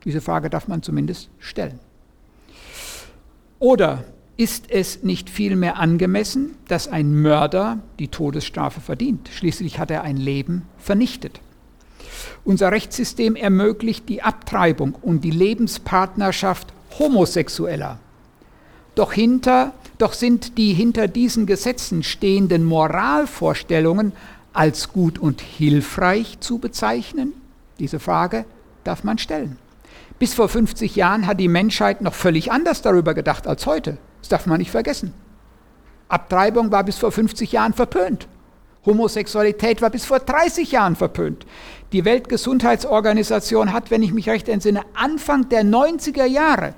[0.05, 1.81] Diese Frage darf man zumindest stellen.
[3.59, 4.05] Oder
[4.37, 9.29] ist es nicht vielmehr angemessen, dass ein Mörder die Todesstrafe verdient?
[9.33, 11.41] Schließlich hat er ein Leben vernichtet.
[12.45, 17.99] Unser Rechtssystem ermöglicht die Abtreibung und die Lebenspartnerschaft Homosexueller.
[18.95, 24.13] Doch, hinter, doch sind die hinter diesen Gesetzen stehenden Moralvorstellungen
[24.53, 27.33] als gut und hilfreich zu bezeichnen?
[27.79, 28.45] Diese Frage
[28.85, 29.57] darf man stellen.
[30.19, 33.97] Bis vor 50 Jahren hat die Menschheit noch völlig anders darüber gedacht als heute.
[34.21, 35.15] Das darf man nicht vergessen.
[36.09, 38.29] Abtreibung war bis vor 50 Jahren verpönt.
[38.87, 41.47] Homosexualität war bis vor 30 Jahren verpönt.
[41.93, 46.75] Die Weltgesundheitsorganisation hat, wenn ich mich recht entsinne, Anfang der 90er Jahre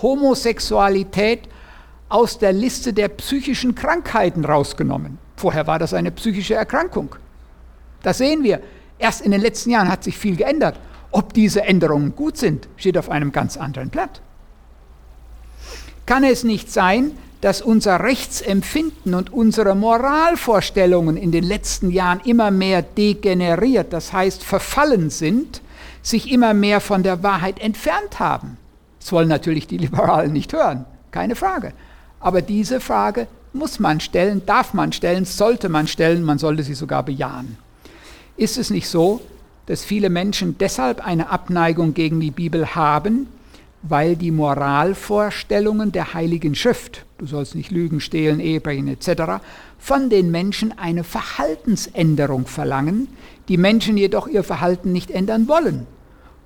[0.00, 1.48] Homosexualität
[2.08, 5.18] aus der Liste der psychischen Krankheiten rausgenommen.
[5.36, 7.16] Vorher war das eine psychische Erkrankung.
[8.02, 8.60] Das sehen wir.
[8.98, 10.78] Erst in den letzten Jahren hat sich viel geändert.
[11.10, 14.20] Ob diese Änderungen gut sind, steht auf einem ganz anderen Blatt.
[16.06, 17.12] Kann es nicht sein,
[17.44, 24.42] dass unser Rechtsempfinden und unsere Moralvorstellungen in den letzten Jahren immer mehr degeneriert, das heißt
[24.42, 25.60] verfallen sind,
[26.00, 28.56] sich immer mehr von der Wahrheit entfernt haben?
[28.98, 31.74] Das wollen natürlich die Liberalen nicht hören, keine Frage.
[32.18, 36.72] Aber diese Frage muss man stellen, darf man stellen, sollte man stellen, man sollte sie
[36.72, 37.58] sogar bejahen.
[38.38, 39.20] Ist es nicht so,
[39.66, 43.26] dass viele Menschen deshalb eine Abneigung gegen die Bibel haben,
[43.86, 49.44] weil die Moralvorstellungen der Heiligen Schrift, du sollst nicht lügen, stehlen, Ehebrechen etc.,
[49.78, 53.08] von den Menschen eine Verhaltensänderung verlangen,
[53.48, 55.86] die Menschen jedoch ihr Verhalten nicht ändern wollen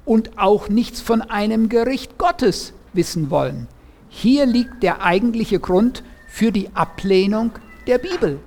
[0.05, 3.69] und auch nichts von einem Gericht Gottes wissen wollen.
[4.09, 7.53] Hier liegt der eigentliche Grund für die Ablehnung
[7.87, 8.41] der Bibel.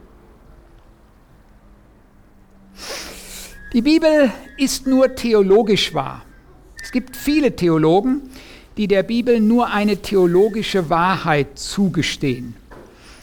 [3.73, 6.23] Die Bibel ist nur theologisch wahr.
[6.83, 8.30] Es gibt viele Theologen,
[8.82, 12.55] die der Bibel nur eine theologische Wahrheit zugestehen.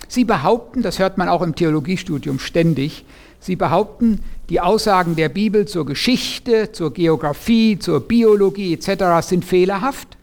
[0.07, 3.05] Sie behaupten, das hört man auch im Theologiestudium ständig,
[3.41, 9.27] sie behaupten, die Aussagen der Bibel zur Geschichte, zur Geographie, zur Biologie etc.
[9.27, 10.17] sind fehlerhaft.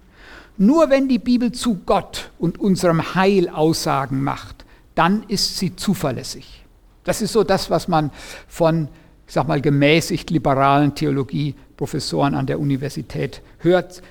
[0.57, 4.63] Nur wenn die Bibel zu Gott und unserem Heil Aussagen macht,
[4.95, 6.63] dann ist sie zuverlässig.
[7.03, 8.09] Das ist so das, was man
[8.47, 8.87] von
[9.27, 14.01] ich sage mal, gemäßigt liberalen Theologieprofessoren an der Universität hört.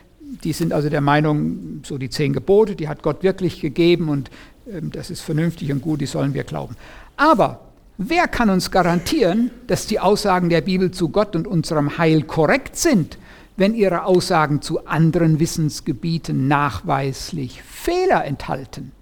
[0.42, 4.30] Die sind also der Meinung, so die zehn Gebote, die hat Gott wirklich gegeben und
[4.66, 6.76] äh, das ist vernünftig und gut, die sollen wir glauben.
[7.16, 7.60] Aber
[7.98, 12.76] wer kann uns garantieren, dass die Aussagen der Bibel zu Gott und unserem Heil korrekt
[12.76, 13.18] sind,
[13.56, 18.92] wenn ihre Aussagen zu anderen Wissensgebieten nachweislich Fehler enthalten?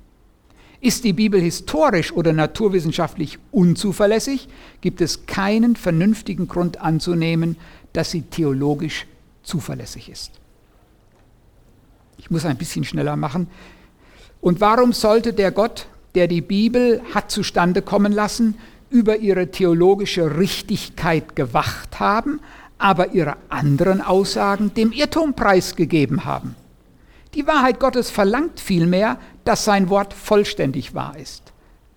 [0.81, 4.49] Ist die Bibel historisch oder naturwissenschaftlich unzuverlässig,
[4.81, 7.57] gibt es keinen vernünftigen Grund anzunehmen,
[7.93, 9.07] dass sie theologisch
[9.45, 10.42] zuverlässig ist.
[12.23, 13.49] Ich muss ein bisschen schneller machen.
[14.41, 18.57] Und warum sollte der Gott, der die Bibel hat zustande kommen lassen,
[18.91, 22.41] über ihre theologische Richtigkeit gewacht haben,
[22.79, 26.55] aber ihre anderen Aussagen dem Irrtum preisgegeben haben?
[27.35, 31.53] Die Wahrheit Gottes verlangt vielmehr, dass sein Wort vollständig wahr ist.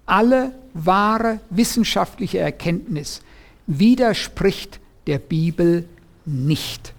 [0.07, 3.21] Alle wahre wissenschaftliche Erkenntnis
[3.67, 5.88] widerspricht der Bibel
[6.26, 6.93] nicht.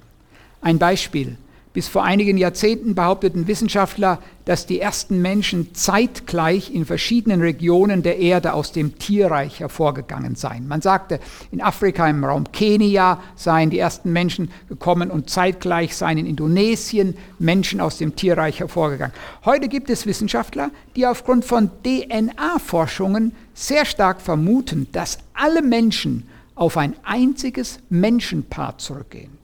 [0.60, 1.36] Ein Beispiel.
[1.76, 8.16] Bis vor einigen Jahrzehnten behaupteten Wissenschaftler, dass die ersten Menschen zeitgleich in verschiedenen Regionen der
[8.18, 10.68] Erde aus dem Tierreich hervorgegangen seien.
[10.68, 11.20] Man sagte,
[11.52, 17.14] in Afrika im Raum Kenia seien die ersten Menschen gekommen und zeitgleich seien in Indonesien
[17.38, 19.14] Menschen aus dem Tierreich hervorgegangen.
[19.44, 26.78] Heute gibt es Wissenschaftler, die aufgrund von DNA-Forschungen sehr stark vermuten, dass alle Menschen auf
[26.78, 29.35] ein einziges Menschenpaar zurückgehen.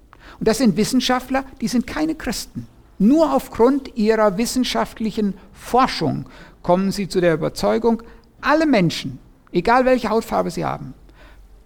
[0.43, 2.66] Und das sind Wissenschaftler, die sind keine Christen.
[2.99, 6.28] Nur aufgrund ihrer wissenschaftlichen Forschung
[6.64, 8.03] kommen sie zu der Überzeugung,
[8.40, 9.20] alle Menschen,
[9.53, 10.95] egal welche Hautfarbe sie haben,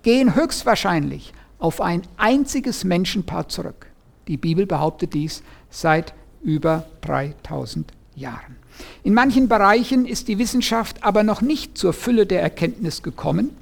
[0.03, 3.87] gehen höchstwahrscheinlich auf ein einziges Menschenpaar zurück.
[4.29, 6.13] Die Bibel behauptet dies seit
[6.43, 8.57] über 3000 Jahren.
[9.03, 13.57] In manchen Bereichen ist die Wissenschaft aber noch nicht zur Fülle der Erkenntnis gekommen.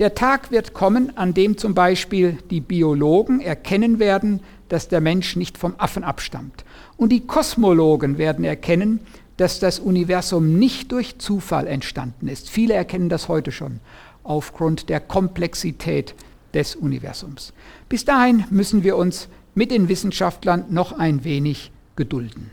[0.00, 5.36] Der Tag wird kommen, an dem zum Beispiel die Biologen erkennen werden, dass der Mensch
[5.36, 6.64] nicht vom Affen abstammt.
[6.96, 9.00] Und die Kosmologen werden erkennen,
[9.36, 12.50] dass das Universum nicht durch Zufall entstanden ist.
[12.50, 13.80] Viele erkennen das heute schon
[14.24, 16.14] aufgrund der Komplexität
[16.54, 17.52] des Universums.
[17.88, 22.50] Bis dahin müssen wir uns mit den Wissenschaftlern noch ein wenig gedulden.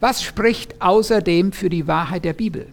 [0.00, 2.68] Was spricht außerdem für die Wahrheit der Bibel?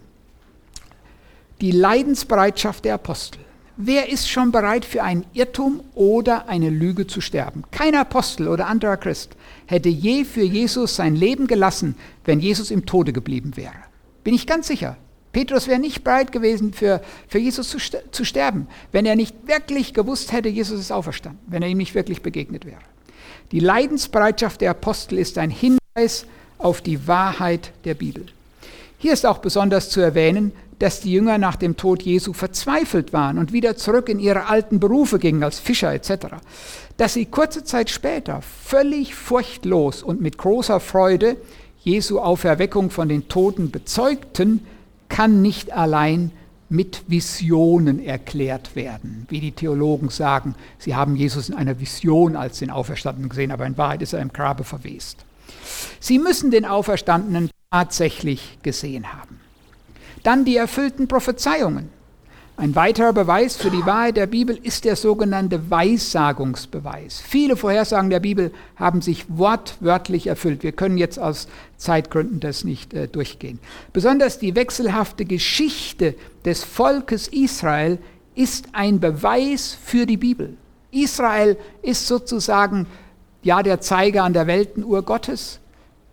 [1.61, 3.39] Die Leidensbereitschaft der Apostel.
[3.76, 7.63] Wer ist schon bereit für einen Irrtum oder eine Lüge zu sterben?
[7.71, 9.32] Kein Apostel oder anderer Christ
[9.65, 13.74] hätte je für Jesus sein Leben gelassen, wenn Jesus im Tode geblieben wäre.
[14.24, 14.95] Bin ich ganz sicher.
[15.32, 17.80] Petrus wäre nicht bereit gewesen, für, für Jesus zu,
[18.11, 21.95] zu sterben, wenn er nicht wirklich gewusst hätte, Jesus ist auferstanden, wenn er ihm nicht
[21.95, 22.78] wirklich begegnet wäre.
[23.51, 26.28] Die Leidensbereitschaft der Apostel ist ein Hinweis
[26.59, 28.28] auf die Wahrheit der Bibel.
[28.99, 30.51] Hier ist auch besonders zu erwähnen,
[30.84, 34.81] dass die Jünger nach dem Tod Jesu verzweifelt waren und wieder zurück in ihre alten
[34.81, 36.25] Berufe gingen als Fischer etc.
[36.97, 41.38] Dass sie kurze Zeit später völlig furchtlos und mit großer Freude
[41.79, 44.65] Jesu Auferweckung von den Toten bezeugten,
[45.07, 46.31] kann nicht allein
[46.67, 49.25] mit Visionen erklärt werden.
[49.29, 53.65] Wie die Theologen sagen, sie haben Jesus in einer Vision als den Auferstandenen gesehen, aber
[53.65, 55.23] in Wahrheit ist er im Grabe verwest.
[56.01, 59.32] Sie müssen den Auferstandenen tatsächlich gesehen haben.
[60.24, 61.89] Dann die erfüllten Prophezeiungen.
[62.55, 67.19] Ein weiterer Beweis für die Wahrheit der Bibel ist der sogenannte Weissagungsbeweis.
[67.19, 70.61] Viele Vorhersagen der Bibel haben sich wortwörtlich erfüllt.
[70.61, 71.47] Wir können jetzt aus
[71.78, 73.59] Zeitgründen das nicht äh, durchgehen.
[73.91, 76.13] Besonders die wechselhafte Geschichte
[76.45, 77.97] des Volkes Israel
[78.36, 80.55] ist ein Beweis für die Bibel.
[80.91, 82.86] Israel ist sozusagen
[83.41, 85.59] ja der Zeiger an der Weltenuhr Gottes.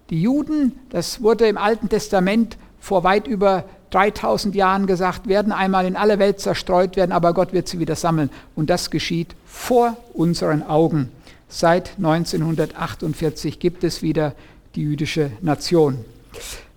[0.09, 5.87] Die Juden, das wurde im Alten Testament vor weit über 3000 Jahren gesagt, werden einmal
[5.87, 8.31] in alle Welt zerstreut werden, aber Gott wird sie wieder sammeln.
[8.55, 11.11] Und das geschieht vor unseren Augen.
[11.49, 14.35] Seit 1948 gibt es wieder
[14.77, 16.05] die jüdische Nation.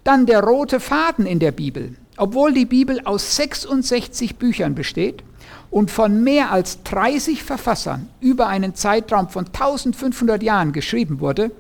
[0.03, 1.95] Dann der rote Faden in der Bibel.
[2.18, 5.24] Obwohl die Bibel aus 66 Büchern besteht
[5.72, 11.51] und von mehr als 30 Verfassern über einen Zeitraum von 1500 Jahren geschrieben wurde,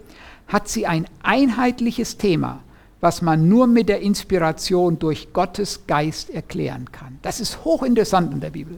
[0.47, 2.59] hat sie ein einheitliches Thema
[3.03, 7.19] was man nur mit der Inspiration durch Gottes Geist erklären kann.
[7.21, 8.75] Das ist hochinteressant in der Bibel.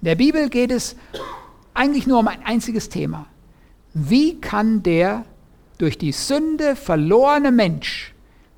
[0.00, 0.96] In der Bibel geht es
[1.72, 3.26] eigentlich nur um ein einziges Thema.
[3.94, 5.24] Wie kann der
[5.78, 8.12] durch die Sünde verlorene Mensch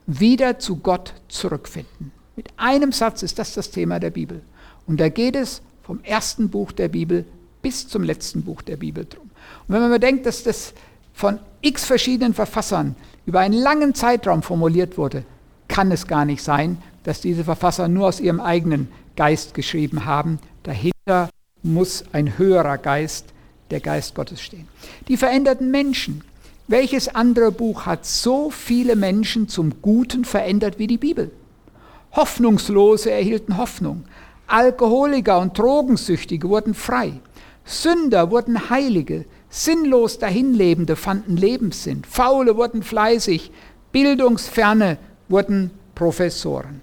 [0.07, 2.11] wieder zu Gott zurückfinden?
[2.35, 4.41] Mit einem Satz ist das das Thema der Bibel.
[4.87, 7.27] Und da geht es vom ersten Buch der Bibel
[7.61, 9.31] bis zum letzten Buch der Bibel drum.
[9.69, 10.73] Und wenn man bedenkt, dass das
[11.13, 12.97] von x verschiedenen Verfassern
[13.27, 15.25] über einen langen Zeitraum formuliert wurde,
[15.69, 20.39] kann es gar nicht sein, dass diese Verfasser nur aus ihrem eigenen Geist geschrieben haben.
[20.63, 21.31] Dahinter
[21.63, 23.27] muss ein höherer Geist,
[23.71, 24.69] der Geist Gottes stehen.
[25.09, 26.23] Die veränderten Menschen.
[26.69, 31.31] Welches andere Buch hat so viele Menschen zum Guten verändert wie die Bibel?
[32.13, 34.05] Hoffnungslose erhielten Hoffnung.
[34.47, 37.15] Alkoholiker und Drogensüchtige wurden frei.
[37.65, 39.25] Sünder wurden Heilige.
[39.55, 43.51] Sinnlos Dahinlebende fanden Lebenssinn, Faule wurden fleißig,
[43.93, 44.97] Bildungsferne
[45.29, 46.81] wurden Professoren.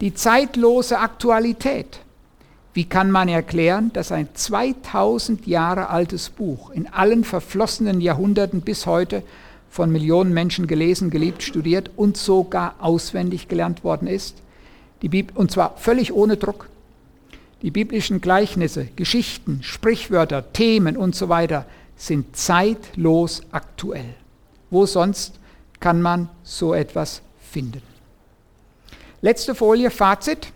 [0.00, 1.98] Die zeitlose Aktualität.
[2.74, 8.86] Wie kann man erklären, dass ein 2000 Jahre altes Buch in allen verflossenen Jahrhunderten bis
[8.86, 9.24] heute
[9.68, 14.36] von Millionen Menschen gelesen, geliebt, studiert und sogar auswendig gelernt worden ist?
[15.34, 16.68] und zwar völlig ohne Druck.
[17.64, 21.64] Die biblischen Gleichnisse, Geschichten, Sprichwörter, Themen und so weiter
[21.96, 24.14] sind zeitlos aktuell.
[24.68, 25.40] Wo sonst
[25.80, 27.80] kann man so etwas finden?
[29.22, 30.48] Letzte Folie, Fazit.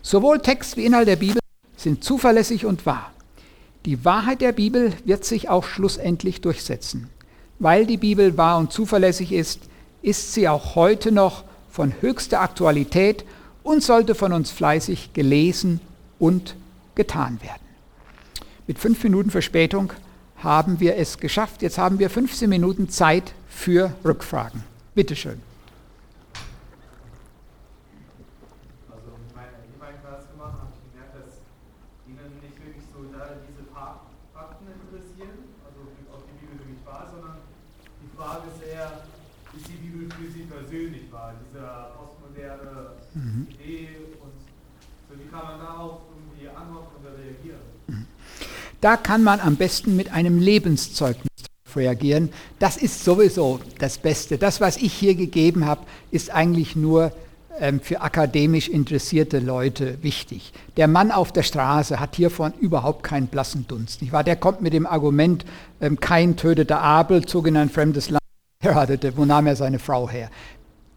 [0.00, 1.40] Sowohl Text wie Inhalt der Bibel
[1.76, 3.12] sind zuverlässig und wahr.
[3.84, 7.10] Die Wahrheit der Bibel wird sich auch schlussendlich durchsetzen.
[7.58, 9.60] Weil die Bibel wahr und zuverlässig ist,
[10.00, 13.26] ist sie auch heute noch von höchster Aktualität
[13.62, 15.82] und sollte von uns fleißig gelesen
[16.18, 16.56] und
[16.94, 17.62] getan werden.
[18.66, 19.92] Mit fünf Minuten Verspätung
[20.36, 21.62] haben wir es geschafft.
[21.62, 24.62] Jetzt haben wir 15 Minuten Zeit für Rückfragen.
[24.94, 25.40] Bitte schön.
[28.90, 31.40] Also in meiner E-Mail-Class gemacht, habe ich gemerkt, dass
[32.06, 35.80] Ihnen nicht wirklich so da diese Fakten interessieren, also
[36.12, 37.40] ob die Bibel wirklich wahr, sondern
[38.04, 39.02] die Frage ist eher,
[39.56, 41.34] ist die Bibel für Sie persönlich wahr?
[41.40, 41.64] Diese
[41.96, 43.48] postmoderne mhm.
[43.50, 44.36] Idee und
[45.08, 46.08] so, wie kann man darauf
[48.80, 51.28] da kann man am besten mit einem Lebenszeugnis
[51.74, 52.30] reagieren.
[52.58, 54.38] Das ist sowieso das Beste.
[54.38, 57.12] Das, was ich hier gegeben habe, ist eigentlich nur
[57.60, 60.52] ähm, für akademisch interessierte Leute wichtig.
[60.76, 64.00] Der Mann auf der Straße hat hiervon überhaupt keinen blassen Dunst.
[64.00, 64.24] Nicht wahr?
[64.24, 65.44] Der kommt mit dem Argument,
[65.80, 68.22] ähm, kein tötete Abel, zog in ein fremdes Land,
[68.64, 70.30] heiratete, wo nahm er seine Frau her?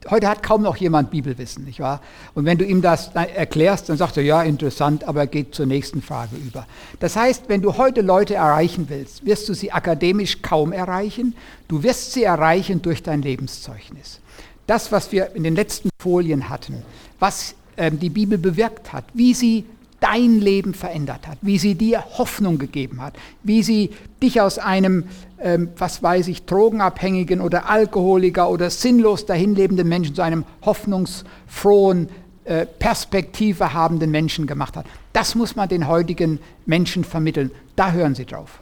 [0.10, 2.02] Heute hat kaum noch jemand Bibelwissen, nicht wahr?
[2.34, 5.68] Und wenn du ihm das erklärst, dann sagt er, ja, interessant, aber er geht zur
[5.68, 6.66] nächsten Frage über.
[7.00, 11.36] Das heißt, wenn du heute Leute erreichen willst, wirst du sie akademisch kaum erreichen.
[11.68, 14.20] Du wirst sie erreichen durch dein Lebenszeugnis.
[14.66, 16.82] Das, was wir in den letzten Folien hatten,
[17.20, 19.66] was ähm, die Bibel bewirkt hat, wie sie
[20.02, 23.92] dein Leben verändert hat, wie sie dir Hoffnung gegeben hat, wie sie
[24.22, 25.06] dich aus einem,
[25.40, 32.10] ähm, was weiß ich, drogenabhängigen oder Alkoholiker oder sinnlos dahinlebenden Menschen zu einem hoffnungsfrohen,
[32.44, 34.88] äh, Perspektive habenden Menschen gemacht hat.
[35.14, 37.52] Das muss man den heutigen Menschen vermitteln.
[37.76, 38.60] Da hören sie drauf.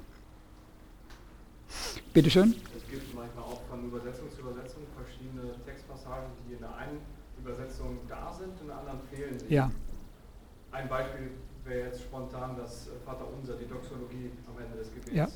[2.14, 2.56] Bitte schön.
[2.76, 7.00] Es gibt manchmal auch von Übersetzung zu Übersetzung verschiedene Textpassagen, die in der einen
[7.40, 9.38] Übersetzung da sind, in der anderen fehlen.
[9.48, 9.72] Ja.
[10.72, 11.32] Ein Beispiel
[11.66, 14.58] wäre jetzt spontan das äh, Vaterunser, die Doxologie am
[15.10, 15.28] Gebets, Ja.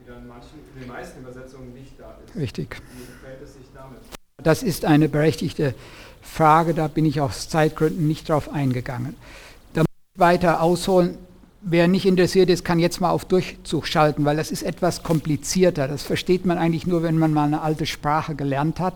[0.00, 2.36] die dann manchen, in den meisten Übersetzungen nicht da ist.
[2.36, 2.76] Richtig.
[2.96, 4.00] Wie gefällt es sich damit?
[4.42, 5.74] Das ist eine berechtigte
[6.22, 9.14] Frage, da bin ich aus Zeitgründen nicht drauf eingegangen.
[9.74, 11.18] Da muss ich weiter ausholen.
[11.62, 15.88] Wer nicht interessiert ist, kann jetzt mal auf Durchzug schalten, weil das ist etwas komplizierter.
[15.88, 18.94] Das versteht man eigentlich nur, wenn man mal eine alte Sprache gelernt hat.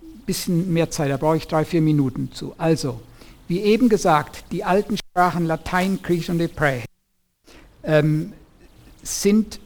[0.00, 2.54] Ein bisschen mehr Zeit, da brauche ich drei, vier Minuten zu.
[2.56, 3.00] Also,
[3.48, 6.84] wie eben gesagt, die alten Sprachen Latein, Griechisch und Hebräisch
[7.82, 8.32] ähm,
[9.02, 9.60] sind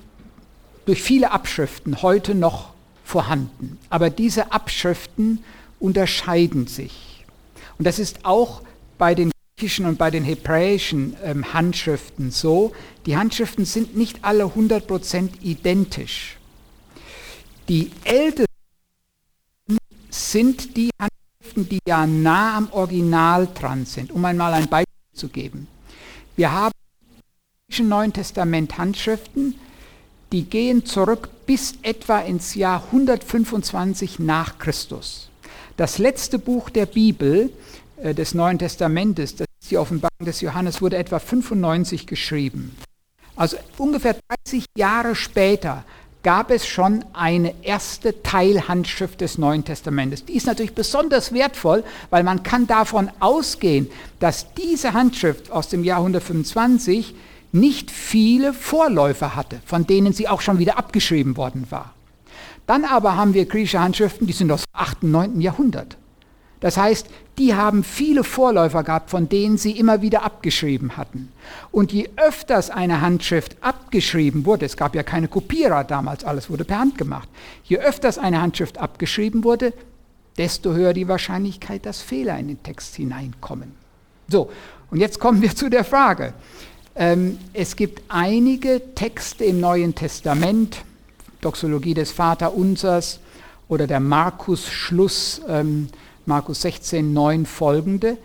[0.87, 2.73] durch viele Abschriften heute noch
[3.05, 3.79] vorhanden.
[3.91, 5.45] Aber diese Abschriften
[5.79, 7.25] unterscheiden sich.
[7.79, 8.63] Und das ist auch
[8.99, 12.73] bei den griechischen und bei den hebräischen ähm, Handschriften so.
[13.05, 16.37] Die Handschriften sind nicht alle 100% identisch.
[17.69, 18.47] Die ältesten
[20.11, 24.13] sind die Handschriften, die ja nah am Original dran sind.
[24.13, 25.69] Um einmal ein Beispiel zu geben.
[26.37, 26.73] Wir haben
[27.81, 29.55] Neuen Testament Handschriften,
[30.33, 35.29] die gehen zurück bis etwa ins Jahr 125 nach Christus.
[35.77, 37.51] Das letzte Buch der Bibel
[38.03, 42.77] äh, des Neuen Testamentes, das ist die Offenbarung des Johannes, wurde etwa 95 geschrieben.
[43.37, 45.85] Also ungefähr 30 Jahre später
[46.23, 50.25] gab es schon eine erste Teilhandschrift des Neuen Testamentes.
[50.25, 53.89] Die ist natürlich besonders wertvoll, weil man kann davon ausgehen,
[54.19, 57.15] dass diese Handschrift aus dem Jahr 125
[57.57, 61.95] nicht viele Vorläufer hatte, von denen sie auch schon wieder abgeschrieben worden war.
[62.67, 65.41] Dann aber haben wir griechische Handschriften, die sind aus dem 8., 9.
[65.41, 65.97] Jahrhundert.
[66.61, 67.07] Das heißt,
[67.39, 71.31] die haben viele Vorläufer gehabt, von denen sie immer wieder abgeschrieben hatten.
[71.71, 76.65] Und je öfters eine Handschrift abgeschrieben wurde, es gab ja keine Kopierer damals, alles wurde
[76.65, 77.29] per Hand gemacht,
[77.65, 79.75] je öfters eine Handschrift abgeschrieben wurde,
[80.39, 83.73] desto höher die Wahrscheinlichkeit, dass Fehler in den Text hineinkommen.
[84.29, 84.51] So,
[84.91, 86.33] und jetzt kommen wir zu der Frage.
[86.97, 90.79] Ähm, es gibt einige Texte im Neuen Testament,
[91.43, 93.21] Doxologie des Vaterunsers
[93.69, 95.89] oder der Markus-Schluss, ähm,
[96.25, 98.17] Markus 16, 9 folgende,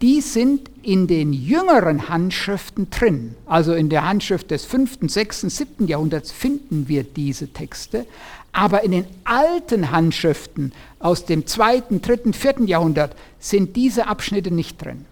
[0.00, 3.34] die sind in den jüngeren Handschriften drin.
[3.46, 5.88] Also in der Handschrift des 5., 6., 7.
[5.88, 8.06] Jahrhunderts finden wir diese Texte,
[8.52, 12.66] aber in den alten Handschriften aus dem 2., 3., 4.
[12.66, 15.06] Jahrhundert sind diese Abschnitte nicht drin.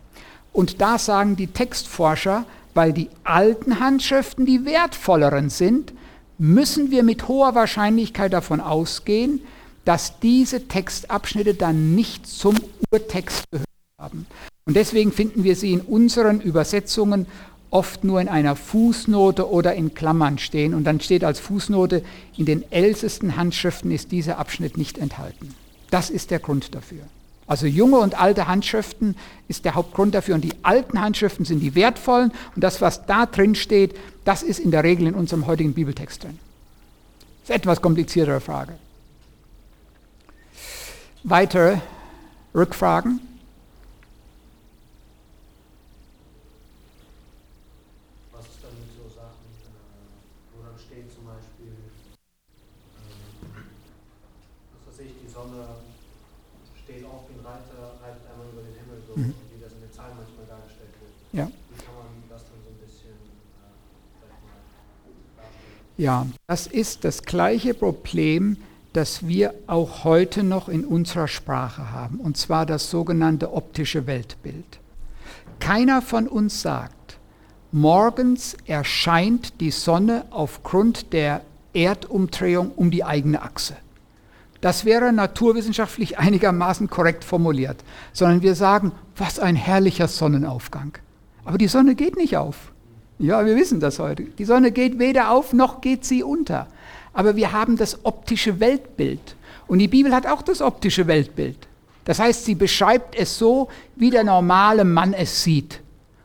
[0.53, 2.45] Und da sagen die Textforscher,
[2.75, 5.93] weil die alten Handschriften die wertvolleren sind,
[6.39, 9.41] müssen wir mit hoher Wahrscheinlichkeit davon ausgehen,
[9.85, 12.57] dass diese Textabschnitte dann nicht zum
[12.91, 13.67] Urtext gehört
[13.99, 14.27] haben.
[14.67, 17.27] Und deswegen finden wir sie in unseren Übersetzungen
[17.71, 20.75] oft nur in einer Fußnote oder in Klammern stehen.
[20.75, 22.03] Und dann steht als Fußnote,
[22.37, 25.55] in den ältesten Handschriften ist dieser Abschnitt nicht enthalten.
[25.91, 27.03] Das ist der Grund dafür.
[27.51, 29.17] Also junge und alte Handschriften
[29.49, 30.37] ist der Hauptgrund dafür.
[30.37, 32.31] Und die alten Handschriften sind die wertvollen.
[32.55, 36.23] Und das, was da drin steht, das ist in der Regel in unserem heutigen Bibeltext
[36.23, 36.39] drin.
[37.41, 38.75] Das ist eine etwas kompliziertere Frage.
[41.25, 41.79] Weitere
[42.55, 43.19] Rückfragen?
[48.31, 51.75] Was ist dann mit so Sachen, äh, wo dann steht zum Beispiel,
[52.95, 53.67] ähm,
[54.87, 55.67] was weiß ich, die Sonne
[56.91, 59.31] steht auf den Reiter, reitet einmal über den Himmel, so Mhm.
[59.55, 61.15] wie das in den Zahlen manchmal dargestellt wird.
[61.31, 61.47] Ja.
[61.47, 63.71] Wie kann man das dann so ein bisschen äh,
[64.19, 64.59] vielleicht mal
[65.39, 65.90] darstellen?
[66.01, 68.57] Ja, das ist das gleiche Problem,
[68.95, 74.81] das wir auch heute noch in unserer Sprache haben, und zwar das sogenannte optische Weltbild.
[75.59, 77.19] Keiner von uns sagt,
[77.71, 81.43] morgens erscheint die Sonne aufgrund der
[81.75, 83.77] Erdumdrehung um die eigene Achse.
[84.63, 87.85] Das wäre naturwissenschaftlich einigermaßen korrekt formuliert,
[88.15, 90.97] sondern wir sagen, was ein herrlicher Sonnenaufgang.
[91.45, 92.73] Aber die Sonne geht nicht auf.
[93.21, 94.23] Ja, wir wissen das heute.
[94.23, 96.69] Die Sonne geht weder auf noch geht sie unter.
[97.13, 99.37] Aber wir haben das optische Weltbild.
[99.67, 101.69] Und die Bibel hat auch das optische Weltbild.
[102.07, 105.81] Das heißt, sie beschreibt es so, wie der normale Mann es sieht.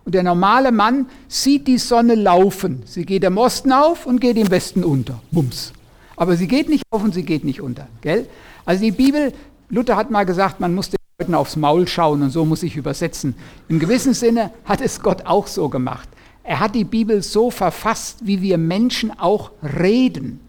[0.06, 2.84] Und der normale Mann sieht die Sonne laufen.
[2.86, 5.20] Sie geht im Osten auf und geht im Westen unter.
[5.32, 5.74] Bums.
[6.16, 7.90] Aber sie geht nicht auf und sie geht nicht unter.
[8.00, 8.26] Gell?
[8.64, 9.34] Also die Bibel,
[9.70, 12.78] Luther hat mal gesagt, man muss den Leuten aufs Maul schauen und so muss ich
[12.78, 13.36] übersetzen.
[13.68, 16.08] Im gewissen Sinne hat es Gott auch so gemacht.
[16.46, 20.40] Er hat die Bibel so verfasst, wie wir Menschen auch reden,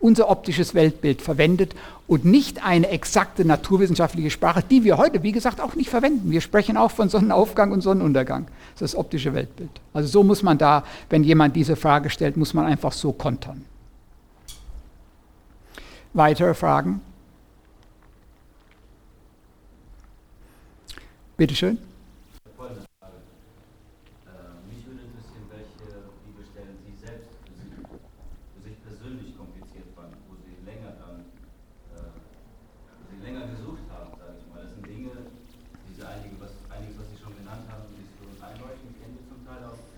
[0.00, 1.74] unser optisches Weltbild verwendet
[2.06, 6.30] und nicht eine exakte naturwissenschaftliche Sprache, die wir heute, wie gesagt, auch nicht verwenden.
[6.30, 8.46] Wir sprechen auch von Sonnenaufgang und Sonnenuntergang.
[8.46, 9.70] Das ist das optische Weltbild.
[9.92, 13.66] Also so muss man da, wenn jemand diese Frage stellt, muss man einfach so kontern.
[16.14, 17.02] Weitere Fragen?
[21.36, 21.76] Bitte schön.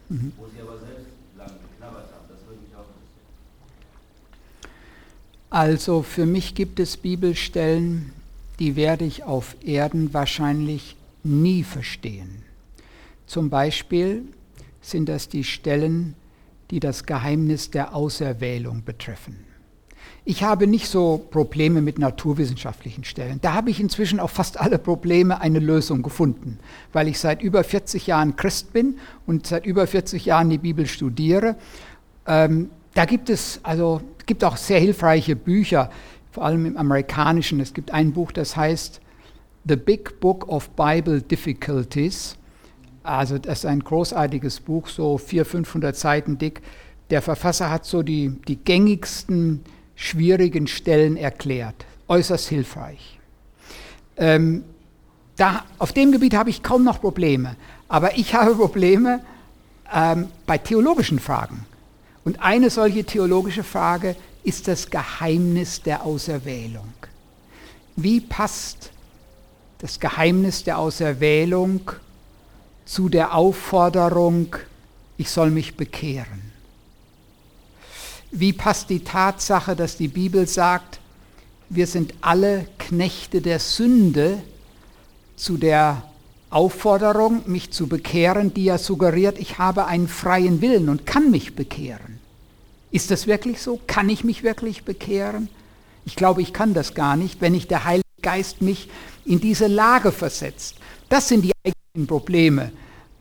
[0.09, 0.33] mhm.
[0.37, 2.25] wo Sie aber selbst lange geknabbert haben.
[2.29, 3.29] Das würde mich auch interessieren.
[5.59, 8.13] Also für mich gibt es Bibelstellen,
[8.61, 10.95] die werde ich auf Erden wahrscheinlich
[11.25, 12.45] nie verstehen.
[13.27, 14.23] Zum Beispiel
[14.83, 16.15] sind das die Stellen,
[16.71, 19.37] die das Geheimnis der Auserwählung betreffen.
[20.25, 23.41] Ich habe nicht so Probleme mit naturwissenschaftlichen Stellen.
[23.43, 26.61] Da habe ich inzwischen auf fast alle Probleme eine Lösung gefunden,
[26.93, 30.87] weil ich seit über 40 Jahren Christ bin und seit über 40 Jahren die Bibel
[30.87, 31.57] studiere.
[32.29, 35.91] Ähm, da gibt es also gibt auch sehr hilfreiche Bücher,
[36.31, 37.59] vor allem im Amerikanischen.
[37.59, 39.01] Es gibt ein Buch, das heißt
[39.67, 42.37] The Big Book of Bible Difficulties.
[43.03, 46.63] Also das ist ein großartiges Buch, so 400, 500 Seiten dick.
[47.11, 49.65] Der Verfasser hat so die, die gängigsten
[49.97, 51.87] schwierigen Stellen erklärt.
[52.07, 53.19] Äußerst hilfreich.
[54.17, 54.63] Ähm,
[55.37, 57.57] da, auf dem Gebiet habe ich kaum noch Probleme,
[57.89, 59.21] aber ich habe Probleme
[59.93, 61.65] ähm, bei theologischen Fragen.
[62.29, 64.15] Und eine solche theologische Frage
[64.45, 66.93] ist das Geheimnis der Auserwählung.
[67.97, 68.91] Wie passt
[69.79, 71.91] das Geheimnis der Auserwählung
[72.85, 74.55] zu der Aufforderung,
[75.17, 76.53] ich soll mich bekehren?
[78.31, 81.01] Wie passt die Tatsache, dass die Bibel sagt,
[81.71, 84.43] wir sind alle Knechte der Sünde
[85.35, 86.03] zu der
[86.51, 91.57] Aufforderung, mich zu bekehren, die ja suggeriert, ich habe einen freien Willen und kann mich
[91.57, 92.18] bekehren.
[92.91, 93.81] Ist das wirklich so?
[93.87, 95.49] Kann ich mich wirklich bekehren?
[96.07, 98.89] Ich glaube, ich kann das gar nicht, wenn nicht der Heilige Geist mich
[99.25, 100.77] in diese Lage versetzt.
[101.09, 102.73] Das sind die eigentlichen Probleme,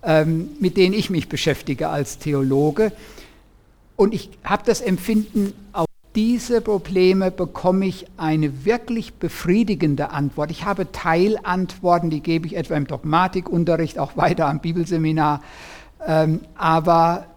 [0.03, 2.91] ähm, mit denen ich mich beschäftige als Theologe.
[3.95, 10.49] Und ich habe das Empfinden, auf diese Probleme bekomme ich eine wirklich befriedigende Antwort.
[10.49, 15.41] Ich habe Teilantworten, die gebe ich etwa im Dogmatikunterricht, auch weiter am Bibelseminar.
[16.05, 17.27] Ähm, aber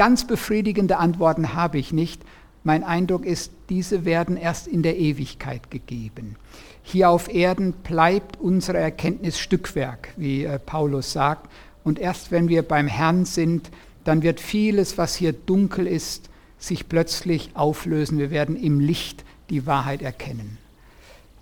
[0.00, 2.22] ganz befriedigende Antworten habe ich nicht.
[2.64, 6.36] Mein Eindruck ist, diese werden erst in der Ewigkeit gegeben.
[6.82, 11.50] Hier auf Erden bleibt unsere Erkenntnis Stückwerk, wie äh, Paulus sagt.
[11.84, 13.70] Und erst wenn wir beim Herrn sind,
[14.04, 18.16] dann wird vieles, was hier dunkel ist, sich plötzlich auflösen.
[18.16, 20.56] Wir werden im Licht die Wahrheit erkennen.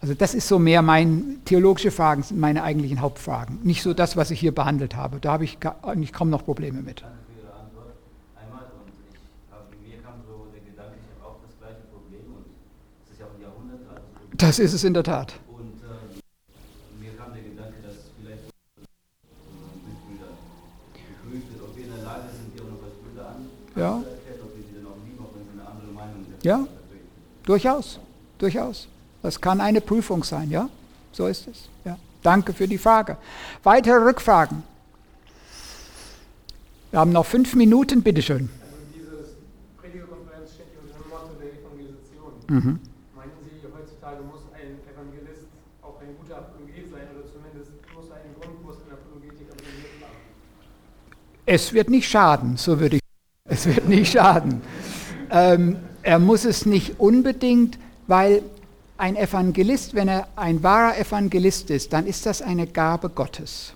[0.01, 3.61] Also das ist so mehr meine theologische Fragen, sind meine eigentlichen Hauptfragen.
[3.63, 5.21] Nicht so das, was ich hier behandelt habe.
[5.21, 7.03] Da habe ich eigentlich kaum noch Probleme mit.
[7.03, 7.95] Danke für Ihre Antwort.
[8.41, 9.19] Einmal, und ich
[9.51, 12.47] habe, mir kam so der Gedanke, ich habe auch das gleiche Problem und
[13.03, 14.03] es ist ja auch ein Jahrhundert alt.
[14.39, 15.35] Das ist es in der Tat.
[23.77, 24.03] Ja.
[26.43, 26.67] Ja,
[27.45, 27.99] durchaus,
[28.39, 28.89] durchaus.
[29.23, 30.69] Das kann eine Prüfung sein, ja?
[31.13, 31.69] So ist es.
[31.85, 31.99] Ja.
[32.23, 33.17] Danke für die Frage.
[33.63, 34.63] Weitere Rückfragen?
[36.91, 38.49] Wir haben noch fünf Minuten, bitteschön.
[38.63, 39.37] Also diese
[39.77, 42.33] Predigerkonferenz steht unter dem Motto der Evangelisation.
[42.49, 42.81] Mhm.
[43.15, 45.47] Meinen Sie, heutzutage muss ein Evangelist
[45.83, 50.23] auch ein guter Apologet sein oder zumindest muss er einen Grundkurs in Apologetik absolviert haben?
[51.51, 53.03] Es wird nicht schaden, so würde ich
[53.49, 54.61] es wird nicht schaden.
[55.31, 58.43] Ähm, er muss es nicht unbedingt, weil
[58.99, 63.73] ein Evangelist, wenn er ein wahrer Evangelist ist, dann ist das eine Gabe Gottes.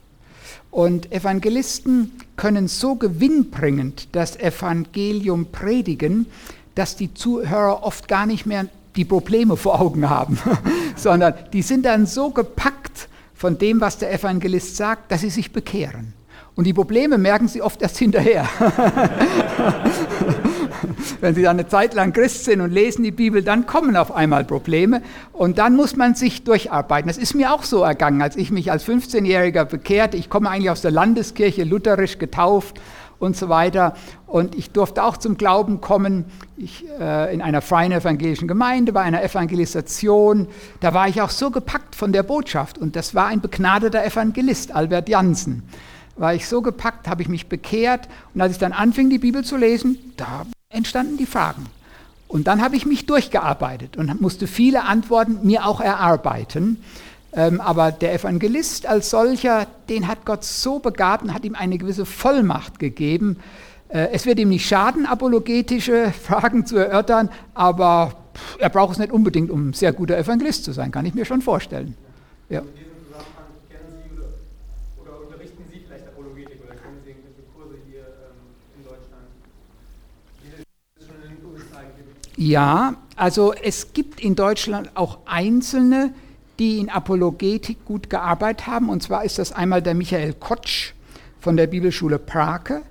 [0.71, 6.27] Und Evangelisten können so gewinnbringend das Evangelium predigen,
[6.75, 8.67] dass die Zuhörer oft gar nicht mehr
[8.97, 10.39] die Probleme vor Augen haben,
[10.97, 15.55] sondern die sind dann so gepackt von dem, was der Evangelist sagt, dass sie sich
[15.55, 16.13] bekehren.
[16.55, 18.47] Und die Probleme merken sie oft erst hinterher.
[21.21, 24.13] Wenn Sie dann eine Zeit lang Christ sind und lesen die Bibel, dann kommen auf
[24.13, 27.09] einmal Probleme und dann muss man sich durcharbeiten.
[27.09, 30.17] Das ist mir auch so ergangen, als ich mich als 15-Jähriger bekehrte.
[30.17, 32.81] Ich komme eigentlich aus der Landeskirche, lutherisch getauft
[33.21, 33.95] und so weiter.
[34.27, 36.25] Und ich durfte auch zum Glauben kommen
[36.57, 40.49] ich, äh, in einer freien evangelischen Gemeinde, bei einer Evangelisation.
[40.81, 42.79] Da war ich auch so gepackt von der Botschaft.
[42.79, 45.63] Und das war ein begnadeter Evangelist, Albert Jansen.
[46.17, 48.09] War ich so gepackt, habe ich mich bekehrt.
[48.35, 51.67] Und als ich dann anfing, die Bibel zu lesen, da entstanden die Fragen.
[52.29, 56.83] Und dann habe ich mich durchgearbeitet und musste viele Antworten mir auch erarbeiten.
[57.35, 61.79] Ähm, aber der Evangelist als solcher, den hat Gott so begabt und hat ihm eine
[61.79, 63.39] gewisse Vollmacht gegeben.
[63.89, 68.15] Äh, es wird ihm nicht schaden, apologetische Fragen zu erörtern, aber
[68.59, 71.25] er braucht es nicht unbedingt, um ein sehr guter Evangelist zu sein, kann ich mir
[71.25, 71.97] schon vorstellen.
[72.49, 72.61] Ja.
[72.61, 74.29] In diesem Zusammenhang kennen Sie oder,
[75.01, 79.29] oder unterrichten Sie vielleicht Apologetik oder kennen Sie irgendwelche Kurse hier ähm, in Deutschland,
[80.43, 80.49] die
[81.01, 82.22] es schon in den USA gibt?
[82.37, 86.15] Ja, also es gibt in Deutschland auch einzelne,
[86.59, 88.89] die in Apologetik gut gearbeitet haben.
[88.89, 90.93] Und zwar ist das einmal der Michael Kotsch
[91.41, 92.83] von der Bibelschule Prake.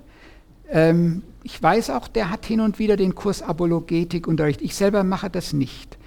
[0.70, 4.64] Ähm, ich weiß auch, der hat hin und wieder den Kurs Apologetik unterrichtet.
[4.64, 5.98] Ich selber mache das nicht.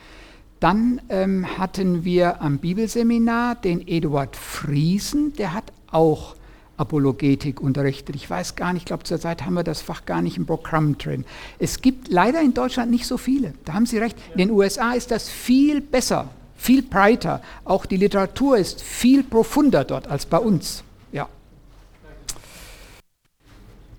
[0.59, 6.34] Dann ähm, hatten wir am Bibelseminar den Eduard Friesen, der hat auch
[6.77, 8.15] Apologetik unterrichtet.
[8.15, 10.97] Ich weiß gar nicht, ich glaube, zurzeit haben wir das Fach gar nicht im Programm
[10.97, 11.25] drin.
[11.59, 13.53] Es gibt leider in Deutschland nicht so viele.
[13.65, 14.17] Da haben Sie recht.
[14.31, 16.29] In den USA ist das viel besser
[16.65, 17.41] viel breiter.
[17.63, 20.83] Auch die Literatur ist viel profunder dort als bei uns.
[21.11, 21.29] Ja.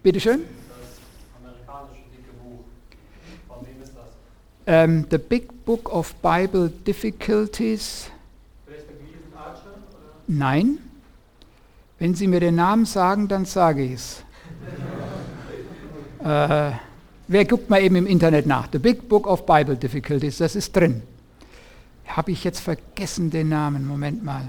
[0.03, 0.41] Bitte schön.
[4.69, 8.11] Um, ähm, the Big Book of Bible Difficulties.
[10.27, 10.79] Nein.
[11.99, 14.23] Wenn Sie mir den Namen sagen, dann sage ich es.
[16.23, 16.73] äh,
[17.29, 18.69] wer guckt mal eben im Internet nach?
[18.71, 21.03] The Big Book of Bible Difficulties, das ist drin.
[22.07, 23.87] Habe ich jetzt vergessen den Namen?
[23.87, 24.49] Moment mal.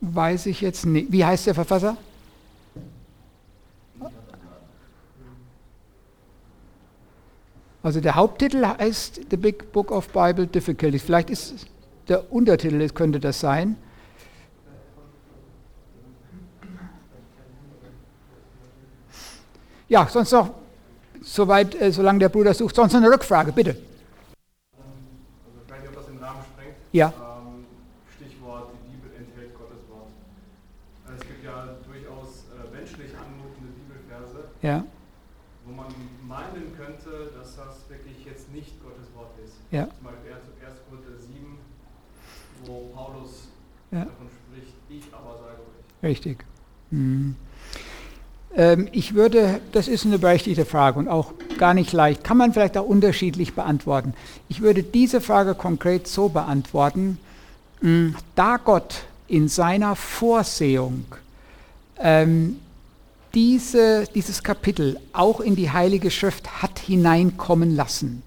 [0.00, 1.12] Weiß ich jetzt nicht.
[1.12, 1.96] Wie heißt der Verfasser?
[7.82, 11.02] Also der Haupttitel heißt The Big Book of Bible Difficulties.
[11.02, 11.66] Vielleicht ist
[12.08, 13.76] der Untertitel, könnte das sein.
[19.88, 20.54] Ja, sonst noch,
[21.20, 23.70] soweit, äh, solange der Bruder sucht, sonst noch eine Rückfrage, bitte.
[23.70, 23.84] Also
[25.62, 26.76] ich weiß nicht, ob das den Rahmen sprengt.
[26.92, 27.08] Ja.
[27.08, 27.66] Ähm,
[28.16, 30.08] Stichwort, die Bibel enthält Gottes Wort.
[31.14, 34.84] Es gibt ja durchaus äh, menschlich anmutende Bibelverse, ja.
[35.66, 35.92] wo man
[36.26, 39.61] meinen könnte, dass das wirklich jetzt nicht Gottes Wort ist.
[39.72, 39.88] Ja.
[39.88, 40.76] Zum Beispiel 1.
[40.88, 41.58] Korinther 7,
[42.66, 43.48] wo Paulus
[43.90, 44.04] ja.
[44.04, 46.10] davon spricht, ich aber sage euch.
[46.10, 46.44] Richtig.
[46.90, 47.34] Mhm.
[48.54, 52.52] Ähm, ich würde, das ist eine berechtigte Frage und auch gar nicht leicht, kann man
[52.52, 54.14] vielleicht auch unterschiedlich beantworten.
[54.48, 57.18] Ich würde diese Frage konkret so beantworten,
[57.80, 61.06] hm, da Gott in seiner Vorsehung
[61.98, 62.58] ähm,
[63.32, 68.22] diese, dieses Kapitel auch in die Heilige Schrift hat hineinkommen lassen,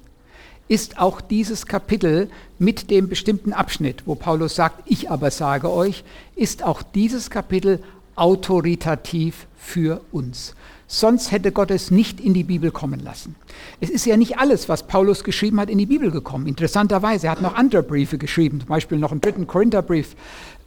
[0.67, 6.03] ist auch dieses Kapitel mit dem bestimmten Abschnitt, wo Paulus sagt, ich aber sage euch,
[6.35, 7.79] ist auch dieses Kapitel
[8.15, 10.55] autoritativ für uns.
[10.87, 13.35] Sonst hätte Gott es nicht in die Bibel kommen lassen.
[13.81, 16.45] Es ist ja nicht alles, was Paulus geschrieben hat, in die Bibel gekommen.
[16.45, 20.15] Interessanterweise, er hat noch andere Briefe geschrieben, zum Beispiel noch einen dritten Korintherbrief,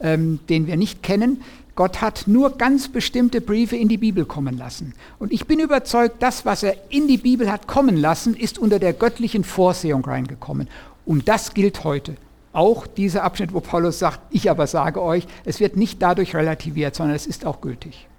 [0.01, 1.41] ähm, den wir nicht kennen.
[1.79, 4.93] Gott hat nur ganz bestimmte Briefe in die Bibel kommen lassen.
[5.17, 8.79] Und ich bin überzeugt, das, was er in die Bibel hat kommen lassen, ist unter
[8.79, 10.67] der göttlichen Vorsehung reingekommen.
[11.05, 12.17] Und das gilt heute.
[12.51, 16.95] Auch dieser Abschnitt, wo Paulus sagt, ich aber sage euch, es wird nicht dadurch relativiert,
[16.95, 18.09] sondern es ist auch gültig.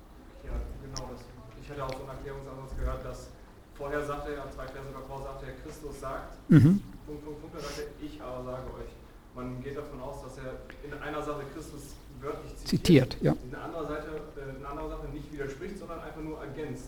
[0.43, 0.53] Ja,
[0.83, 1.11] genau.
[1.13, 1.21] Das,
[1.63, 3.29] ich hatte auch so einen Erklärungsansatz gehört, dass
[3.77, 6.81] vorher sagte er, zwei Verse davor sagte er, Christus sagt, mhm.
[7.05, 8.93] Punkt, Punkt, Punkt, da sagte er, ich aber sage euch.
[9.37, 13.35] Man geht davon aus, dass er in einer Sache Christus wörtlich zitiert, zitiert ja.
[13.49, 16.87] in einer, Seite, äh, in einer Sache nicht widerspricht, sondern einfach nur ergänzt.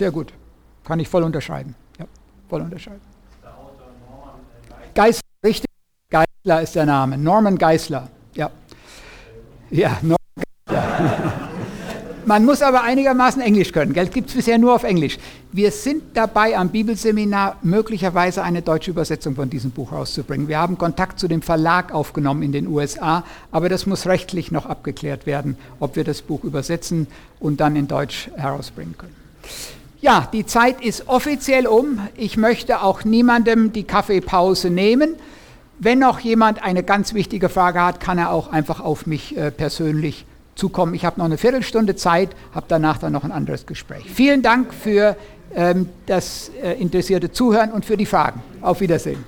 [0.00, 0.32] Sehr gut.
[0.82, 1.74] Kann ich voll unterscheiden.
[1.98, 2.06] Ja,
[2.48, 3.02] voll unterscheiden.
[4.94, 5.68] Geist, richtig.
[6.08, 7.18] Geisler ist der Name.
[7.18, 8.08] Norman Geisler.
[8.34, 8.50] Ja.
[9.70, 10.16] Ja, Norman
[10.64, 11.32] Geisler.
[12.24, 13.92] Man muss aber einigermaßen Englisch können.
[13.92, 15.18] Geld gibt es bisher nur auf Englisch.
[15.52, 20.48] Wir sind dabei, am Bibelseminar möglicherweise eine deutsche Übersetzung von diesem Buch rauszubringen.
[20.48, 24.64] Wir haben Kontakt zu dem Verlag aufgenommen in den USA, aber das muss rechtlich noch
[24.64, 27.06] abgeklärt werden, ob wir das Buch übersetzen
[27.38, 29.16] und dann in Deutsch herausbringen können.
[30.00, 32.00] Ja, die Zeit ist offiziell um.
[32.16, 35.16] Ich möchte auch niemandem die Kaffeepause nehmen.
[35.78, 39.50] Wenn noch jemand eine ganz wichtige Frage hat, kann er auch einfach auf mich äh,
[39.50, 40.24] persönlich
[40.54, 40.94] zukommen.
[40.94, 44.04] Ich habe noch eine Viertelstunde Zeit, habe danach dann noch ein anderes Gespräch.
[44.10, 45.16] Vielen Dank für
[45.54, 48.42] ähm, das äh, interessierte Zuhören und für die Fragen.
[48.62, 49.24] Auf Wiedersehen.